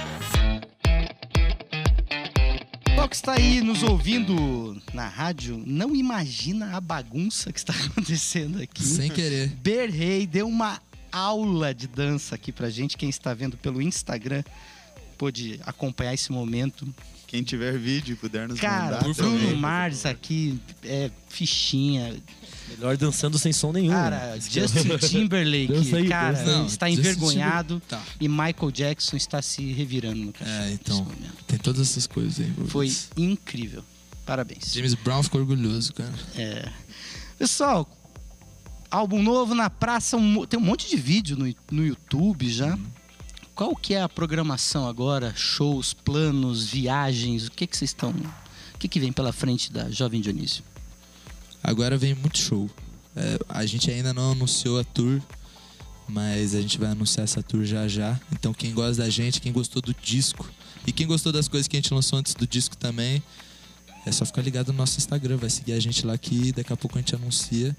[2.95, 8.63] Qual que está aí nos ouvindo na rádio não imagina a bagunça que está acontecendo
[8.63, 8.83] aqui.
[8.83, 9.49] Sem querer.
[9.49, 10.81] Berrei deu uma
[11.13, 12.97] aula de dança aqui pra gente.
[12.97, 14.43] Quem está vendo pelo Instagram
[15.19, 16.87] pôde acompanhar esse momento.
[17.27, 19.57] Quem tiver vídeo e puder nos Cara, mandar Bruno também.
[19.57, 22.17] Mars aqui, é fichinha.
[22.71, 23.91] Melhor dançando sem som nenhum.
[23.91, 24.41] Cara, né?
[24.41, 26.43] Justin Timberlake, aí, cara.
[26.45, 28.03] Não, está Justin envergonhado Tá.
[28.19, 30.57] e Michael Jackson está se revirando no cachorro.
[30.59, 31.07] É, então.
[31.47, 32.51] Tem todas essas coisas aí.
[32.69, 33.85] Foi incrível.
[34.25, 34.73] Parabéns.
[34.73, 36.13] James Brown ficou orgulhoso, cara.
[36.37, 36.67] É.
[37.39, 37.87] Pessoal,
[38.91, 42.79] álbum novo na praça, um tem um monte de vídeo no, no YouTube já.
[43.59, 45.35] Qual que é a programação agora?
[45.35, 47.49] Shows, planos, viagens?
[47.49, 48.11] O que que vocês estão...
[48.11, 50.63] O que que vem pela frente da Jovem Dionísio?
[51.61, 52.71] Agora vem muito show.
[53.17, 55.21] É, a gente ainda não anunciou a tour,
[56.07, 58.21] mas a gente vai anunciar essa tour já já.
[58.31, 60.49] Então quem gosta da gente, quem gostou do disco
[60.87, 63.21] e quem gostou das coisas que a gente lançou antes do disco também,
[64.07, 66.77] é só ficar ligado no nosso Instagram, vai seguir a gente lá que daqui a
[66.77, 67.77] pouco a gente anuncia.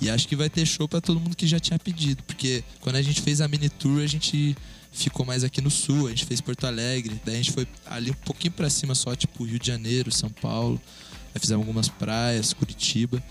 [0.00, 2.96] E acho que vai ter show pra todo mundo que já tinha pedido, porque quando
[2.96, 4.56] a gente fez a mini tour, a gente
[4.92, 8.10] ficou mais aqui no sul, a gente fez Porto Alegre, daí a gente foi ali
[8.10, 10.80] um pouquinho pra cima só, tipo Rio de Janeiro, São Paulo.
[11.34, 13.22] Aí fizemos algumas praias, Curitiba.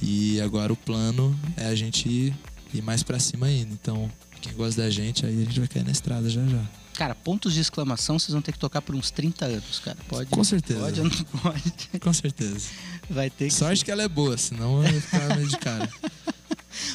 [0.00, 2.32] E agora o plano é a gente
[2.72, 3.72] e mais pra cima ainda.
[3.72, 4.10] Então,
[4.40, 6.64] quem gosta da gente, aí a gente vai cair na estrada já já.
[6.94, 9.96] Cara, pontos de exclamação vocês vão ter que tocar por uns 30 anos, cara.
[10.08, 10.30] Pode.
[10.30, 10.80] Com certeza.
[10.80, 11.72] Pode ou não pode?
[12.00, 12.68] Com certeza.
[13.08, 13.54] Vai ter que.
[13.54, 15.88] Sorte que ela é boa, senão eu ia ficar meio de cara.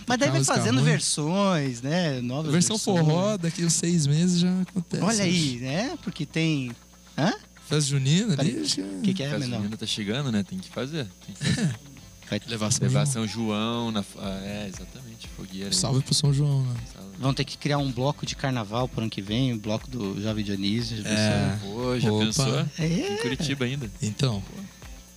[0.07, 0.85] Mas daí vai fazendo ruim.
[0.85, 2.21] versões, né?
[2.21, 2.99] Novas Versão versões.
[3.05, 5.03] forró, daqui uns seis meses já acontece.
[5.03, 5.97] Olha aí, né?
[6.03, 6.71] Porque tem.
[7.17, 7.33] Hã?
[7.67, 8.61] Festa junina ali.
[8.97, 9.57] O que, que é, Festa menor?
[9.57, 10.43] junina tá chegando, né?
[10.43, 11.07] Tem que fazer.
[11.25, 11.75] Tem que fazer.
[12.29, 13.13] Vai Levar São Levar João.
[13.13, 13.99] São João na.
[14.17, 15.27] ah, É, exatamente.
[15.35, 15.67] Fogueira.
[15.69, 15.73] aí.
[15.73, 16.75] Salve pro São João, né?
[16.93, 17.09] Salve.
[17.19, 20.19] Vão ter que criar um bloco de carnaval pro ano que vem, um bloco do
[20.21, 21.01] Jovem Dionísio.
[21.03, 21.59] já É.
[21.61, 22.25] Pô, já Opa.
[22.25, 22.45] pensou?
[22.45, 22.67] pensou?
[22.79, 23.13] É.
[23.13, 23.89] Em Curitiba ainda.
[24.01, 24.41] Então,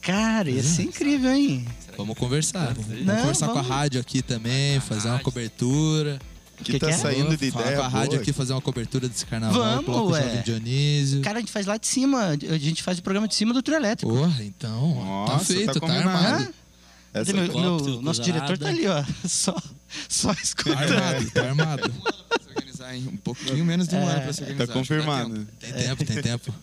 [0.06, 1.64] Cara, ia ser incrível, hein?
[1.96, 2.72] vamos conversar.
[2.74, 5.24] Vamos, Não, vamos conversar com a rádio aqui também, fazer uma rádio.
[5.24, 6.18] cobertura.
[6.58, 6.96] Que, Que tá que é?
[6.96, 8.22] saindo de Falar ideia com a rádio boa.
[8.22, 9.82] aqui, fazer uma cobertura desse carnaval.
[9.82, 10.22] Vamos, ué.
[10.22, 11.20] Jovem Dionísio.
[11.20, 13.62] Cara, a gente faz lá de cima, a gente faz o programa de cima do
[13.62, 14.10] trio elétrico.
[14.10, 16.08] Porra, então, Nossa, tá feito, tá, combinado.
[16.08, 16.54] armado.
[17.12, 19.04] Essa Meu- meu- nosso diretor tá ali, ó.
[19.28, 19.54] Só,
[20.08, 20.78] só Tá escutando.
[20.94, 21.90] armado, tá armado.
[21.90, 24.42] Pra se organizar em um pouquinho menos de um É, ano pra se organizar.
[24.42, 24.72] Tá acho que dá tempo.
[24.78, 25.48] confirmado.
[25.60, 26.54] Tem tempo, tem tempo.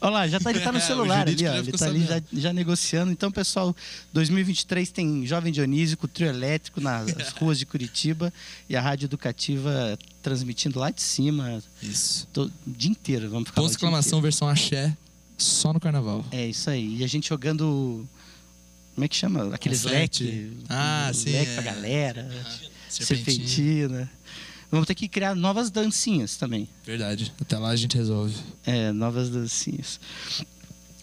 [0.00, 1.54] Olha lá, já tá, ele tá no celular ali, ó.
[1.54, 3.12] Ele tá ali já, já negociando.
[3.12, 3.74] Então, pessoal,
[4.12, 8.32] 2023 tem Jovem Dionísio com trio elétrico nas ruas de Curitiba
[8.68, 12.26] e a Rádio Educativa transmitindo lá de cima Isso.
[12.36, 13.28] o dia inteiro.
[13.28, 14.96] Vamos ficar lá Ponto exclamação, versão axé,
[15.36, 16.24] só no carnaval.
[16.30, 16.98] É isso aí.
[16.98, 18.06] E a gente jogando.
[18.94, 19.54] Como é que chama?
[19.54, 20.52] Aqueles leque.
[20.68, 21.54] Ah, sim, Leque é.
[21.54, 22.28] pra galera.
[22.88, 23.38] Serpentina.
[23.38, 24.10] Serpentina.
[24.70, 26.68] Vamos ter que criar novas dancinhas também.
[26.84, 27.32] Verdade.
[27.40, 28.34] Até lá a gente resolve.
[28.64, 29.98] É, novas dancinhas.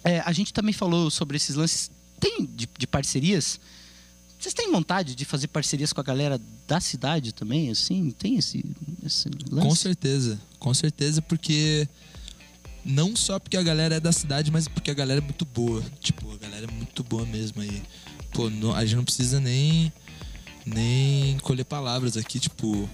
[0.04, 3.60] É, a gente também falou sobre esses lances tem de, de parcerias.
[4.40, 7.70] Vocês têm vontade de fazer parcerias com a galera da cidade também?
[7.70, 8.64] Assim, tem esse,
[9.06, 9.68] esse lance?
[9.68, 11.88] Com certeza, com certeza, porque
[12.86, 15.84] não só porque a galera é da cidade, mas porque a galera é muito boa.
[16.00, 17.82] Tipo, a galera é muito boa mesmo aí.
[18.32, 19.92] Pô, não- a gente não precisa nem
[20.66, 22.90] nem colher palavras aqui, tipo,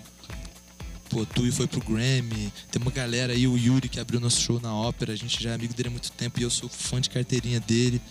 [1.13, 4.59] pô, Tui foi pro Grammy, tem uma galera aí, o Yuri que abriu nosso show
[4.59, 6.99] na ópera, a gente já é amigo dele há muito tempo e eu sou fã
[6.99, 8.01] de carteirinha dele.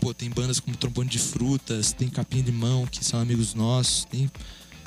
[0.00, 4.28] Pô, tem bandas como Trombone de Frutas, tem Capim Limão, que são amigos nossos, tem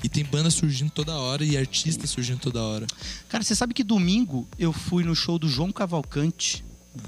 [0.03, 2.88] e tem bandas surgindo toda hora e artistas surgindo toda hora.
[3.30, 6.65] Cara, você sabe que domingo eu fui no show do João Cavalcante.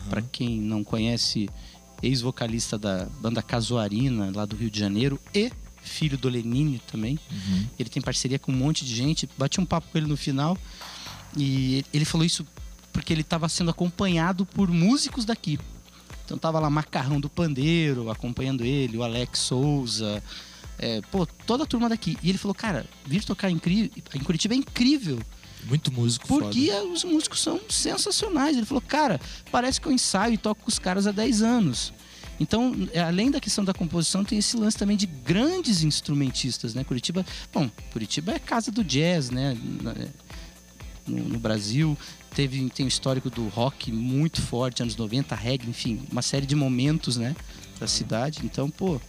[0.09, 1.49] Pra quem não conhece,
[2.01, 5.51] ex-vocalista da banda Casuarina, lá do Rio de Janeiro, e
[5.83, 7.19] filho do Lenine também.
[7.77, 9.29] Ele tem parceria com um monte de gente.
[9.37, 10.57] Bati um papo com ele no final
[11.35, 12.45] e ele falou isso
[12.91, 15.59] porque ele estava sendo acompanhado por músicos daqui.
[16.25, 20.23] Então tava lá Macarrão do Pandeiro acompanhando ele, o Alex Souza,
[20.79, 22.17] é, pô, toda a turma daqui.
[22.23, 25.19] E ele falou, cara, vir tocar em, Cri- em Curitiba é incrível.
[25.65, 26.83] Muito músico Porque foda.
[26.85, 28.55] os músicos são sensacionais.
[28.57, 29.19] Ele falou, cara,
[29.51, 31.93] parece que eu ensaio e toco com os caras há 10 anos.
[32.39, 36.83] Então, é, além da questão da composição, tem esse lance também de grandes instrumentistas, né?
[36.83, 39.55] Curitiba, bom, Curitiba é casa do jazz, né?
[39.97, 40.07] É,
[41.05, 41.97] No, no Brasil,
[42.33, 46.55] teve tem o histórico do rock muito forte, anos 90, reggae, enfim, uma série de
[46.55, 47.35] momentos, né?
[47.79, 48.39] Da cidade.
[48.43, 48.99] Então, pô,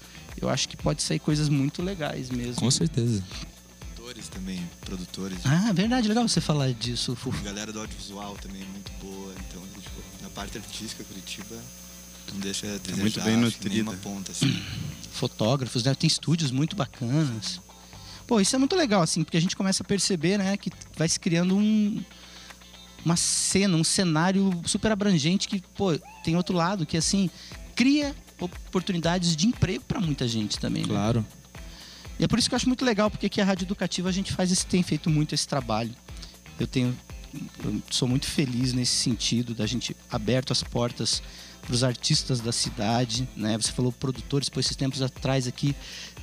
[0.40, 2.60] eu acho que pode sair coisas muito legais mesmo.
[2.60, 3.22] Com certeza.
[3.94, 5.38] Produtores também, produtores.
[5.44, 7.38] Ah, verdade, legal você falar disso, Fufo.
[7.38, 9.32] A galera do audiovisual também é muito boa.
[9.48, 11.56] Então, tipo, na parte artística, Curitiba
[12.32, 13.92] não deixa a desejar, muito bem nutrida.
[14.02, 14.62] ponta, assim.
[15.14, 15.94] fotógrafos, né?
[15.94, 17.60] Tem estúdios muito bacanas.
[18.26, 21.06] Pô, isso é muito legal, assim, porque a gente começa a perceber, né, que vai
[21.08, 22.02] se criando um,
[23.04, 27.28] uma cena, um cenário super abrangente que, pô, tem outro lado que, assim,
[27.74, 30.88] cria oportunidades de emprego para muita gente também, né?
[30.88, 31.24] Claro.
[32.18, 34.12] E é por isso que eu acho muito legal, porque aqui a Rádio Educativa a
[34.12, 35.94] gente faz esse, tem feito muito esse trabalho.
[36.58, 36.96] Eu tenho.
[37.62, 41.22] eu sou muito feliz nesse sentido, da gente aberto as portas
[41.64, 43.56] para os artistas da cidade, né?
[43.56, 45.74] Você falou produtores, pô, esses tempos atrás aqui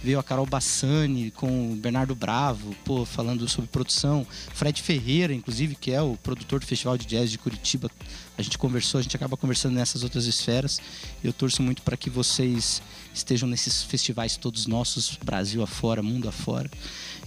[0.04, 4.26] veio a Carol Bassani com o Bernardo Bravo, pô, falando sobre produção.
[4.54, 7.90] Fred Ferreira, inclusive, que é o produtor do Festival de Jazz de Curitiba.
[8.38, 10.80] A gente conversou, a gente acaba conversando nessas outras esferas.
[11.24, 12.82] Eu torço muito para que vocês
[13.14, 16.70] estejam nesses festivais todos nossos, Brasil afora, mundo afora.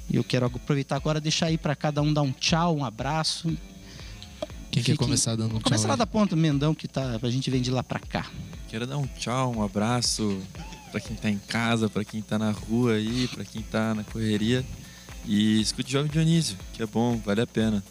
[0.08, 3.56] E eu quero aproveitar agora deixar aí para cada um dar um tchau, um abraço.
[4.74, 5.62] Quem quer Fique- começar dando um tchau?
[5.62, 5.98] Começa lá aí?
[5.98, 8.26] da ponta, Mendão, que tá, a gente vem de lá para cá.
[8.68, 10.40] Quero dar um tchau, um abraço
[10.90, 14.02] pra quem tá em casa, pra quem tá na rua aí, pra quem tá na
[14.04, 14.64] correria.
[15.26, 17.82] E escute Jovem Dionísio, que é bom, vale a pena.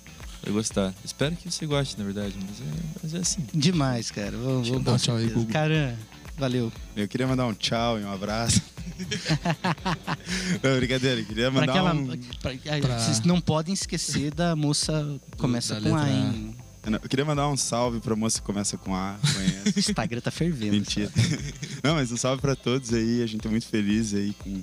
[0.44, 0.94] Vai gostar.
[1.06, 3.46] Espero que você goste, na verdade, mas é, mas é assim.
[3.54, 4.32] Demais, cara.
[4.32, 5.40] Vamos, Deixa eu vamos dar um tchau aí, certeza.
[5.40, 5.54] Gugu.
[5.54, 5.98] Cara,
[6.38, 6.72] valeu.
[6.98, 8.62] Eu queria mandar um tchau e um abraço.
[10.62, 12.08] não, brincadeira, eu queria Pra mandar aquela, um...
[12.42, 16.14] pra- Pra- Vocês não podem esquecer da moça começa da com letra A.
[16.14, 16.56] hein?
[16.86, 19.80] Eu queria mandar um salve pra moça que começa com A, O conhece.
[19.80, 20.74] Instagram tá fervendo.
[20.74, 21.10] Mentira.
[21.82, 24.62] Não, mas um salve pra todos aí, a gente é muito feliz aí com,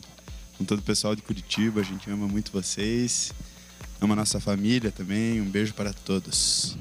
[0.58, 1.80] com todo o pessoal de Curitiba.
[1.80, 3.32] A gente ama muito vocês.
[4.00, 5.40] Ama a nossa família também.
[5.40, 6.76] Um beijo para todos.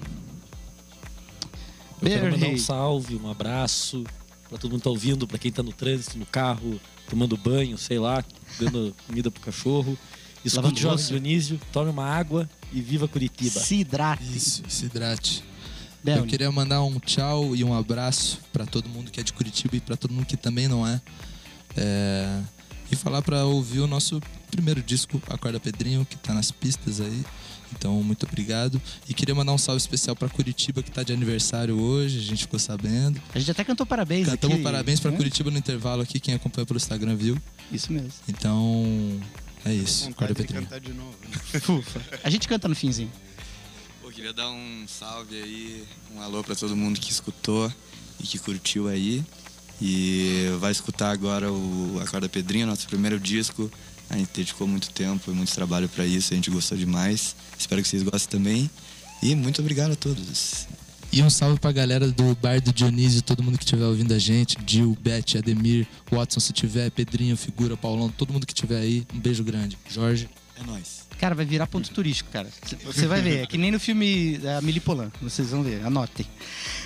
[2.02, 4.04] Eu quero mandar um salve, um abraço
[4.50, 6.80] pra todo mundo que tá ouvindo, pra quem tá no trânsito, no carro,
[7.10, 8.24] tomando banho, sei lá,
[8.60, 9.98] dando comida pro cachorro.
[10.44, 11.06] Escute Jovem.
[11.06, 13.60] Dionísio, tome uma água e viva Curitiba.
[13.60, 14.24] Se hidrate.
[14.36, 15.44] Isso, se hidrate.
[16.04, 16.20] Belly.
[16.20, 19.76] Eu queria mandar um tchau e um abraço pra todo mundo que é de Curitiba
[19.76, 21.02] e pra todo mundo que também não é.
[21.76, 22.42] É,
[22.92, 27.24] E falar pra ouvir o nosso primeiro disco, Acorda Pedrinho, que tá nas pistas aí.
[27.72, 28.82] Então, muito obrigado.
[29.08, 32.44] E queria mandar um salve especial pra Curitiba, que tá de aniversário hoje, a gente
[32.44, 33.22] ficou sabendo.
[33.34, 35.18] A gente até cantou parabéns Cantamos aqui, parabéns pra né?
[35.18, 37.38] Curitiba no intervalo aqui, quem acompanha pelo Instagram viu.
[37.72, 38.12] Isso mesmo.
[38.28, 39.20] Então,
[39.66, 40.08] é isso.
[40.10, 40.62] De Pedrinho.
[40.64, 41.18] cantar de novo.
[41.24, 42.04] né?
[42.24, 43.12] A gente canta no finzinho.
[44.02, 45.84] Pô, queria dar um salve aí,
[46.16, 47.72] um alô pra todo mundo que escutou
[48.20, 49.24] e que curtiu aí.
[49.82, 53.72] E vai escutar agora o Acorda Pedrinho, nosso primeiro disco.
[54.10, 57.36] A gente dedicou muito tempo e muito trabalho pra isso, a gente gostou demais.
[57.58, 58.70] Espero que vocês gostem também.
[59.22, 60.68] E muito obrigado a todos.
[61.12, 64.20] E um salve pra galera do Bar do Dionísio, todo mundo que estiver ouvindo a
[64.20, 69.08] gente, Gil, Beth, Ademir, Watson se tiver, Pedrinho, Figura, Paulão, todo mundo que tiver aí,
[69.14, 69.76] um beijo grande.
[69.90, 70.30] Jorge.
[70.60, 71.08] É nóis.
[71.20, 72.48] Cara, vai virar ponto turístico, cara.
[72.86, 73.40] Você vai ver.
[73.44, 75.12] É que nem no filme da Milipolan.
[75.22, 75.84] Vocês vão ver.
[75.84, 76.26] Anotem.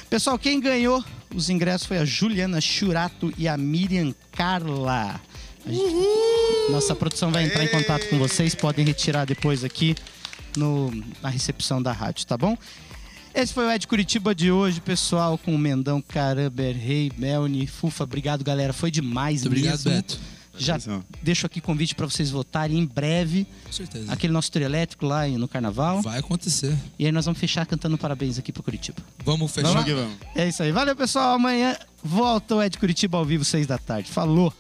[0.10, 1.04] Pessoal, quem ganhou
[1.36, 5.20] os ingressos foi a Juliana Churato e a Miriam Carla.
[5.66, 8.56] A gente- Nossa produção vai entrar em contato com vocês.
[8.56, 9.96] Podem retirar depois aqui
[10.58, 12.58] no, na recepção da rádio, tá bom?
[13.34, 18.04] Esse foi o Ed Curitiba de hoje, pessoal, com o Mendão, Caramber, Rei, Melni, Fufa.
[18.04, 18.72] Obrigado, galera.
[18.74, 19.92] Foi demais Muito obrigado, mesmo.
[19.92, 20.20] Beto.
[20.56, 21.04] Já Atenção.
[21.20, 23.48] deixo aqui convite para vocês votarem em breve.
[23.66, 24.12] Com certeza.
[24.14, 26.04] Aquele nosso trio elétrico lá no carnaval.
[26.04, 26.78] Vai acontecer.
[27.00, 28.98] E aí nós vamos fechar cantando parabéns aqui para Curitiba.
[29.26, 29.70] Vamos fechar.
[29.70, 30.16] Vamos que vamos.
[30.36, 30.72] É isso aí.
[30.72, 31.34] Valeu, pessoal.
[31.34, 34.12] Amanhã volta o Ed Curitiba ao vivo, seis da tarde.
[34.12, 34.54] Falou.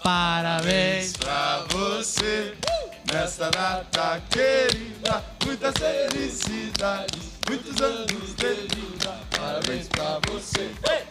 [0.00, 1.12] Parabéns.
[1.14, 2.54] Pra você,
[3.12, 9.20] nessa data querida, muitas felicidades, muitos anos de vida.
[9.36, 10.70] Parabéns pra você,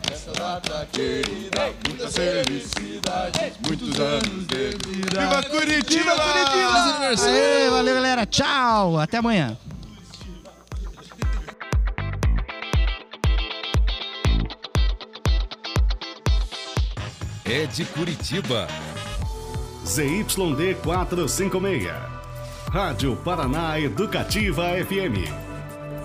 [0.10, 5.20] nessa data querida, muitas felicidades, muitos anos de vida.
[5.20, 6.12] Viva Curitiba!
[6.12, 7.28] Curitiba!
[7.28, 8.26] Aê, valeu, galera.
[8.26, 8.98] Tchau.
[8.98, 9.58] Até amanhã.
[17.46, 18.68] É de Curitiba.
[19.86, 21.92] ZYD 456.
[22.72, 25.51] Rádio Paraná Educativa FM.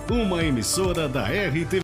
[0.09, 1.75] Uma emissora da RTV.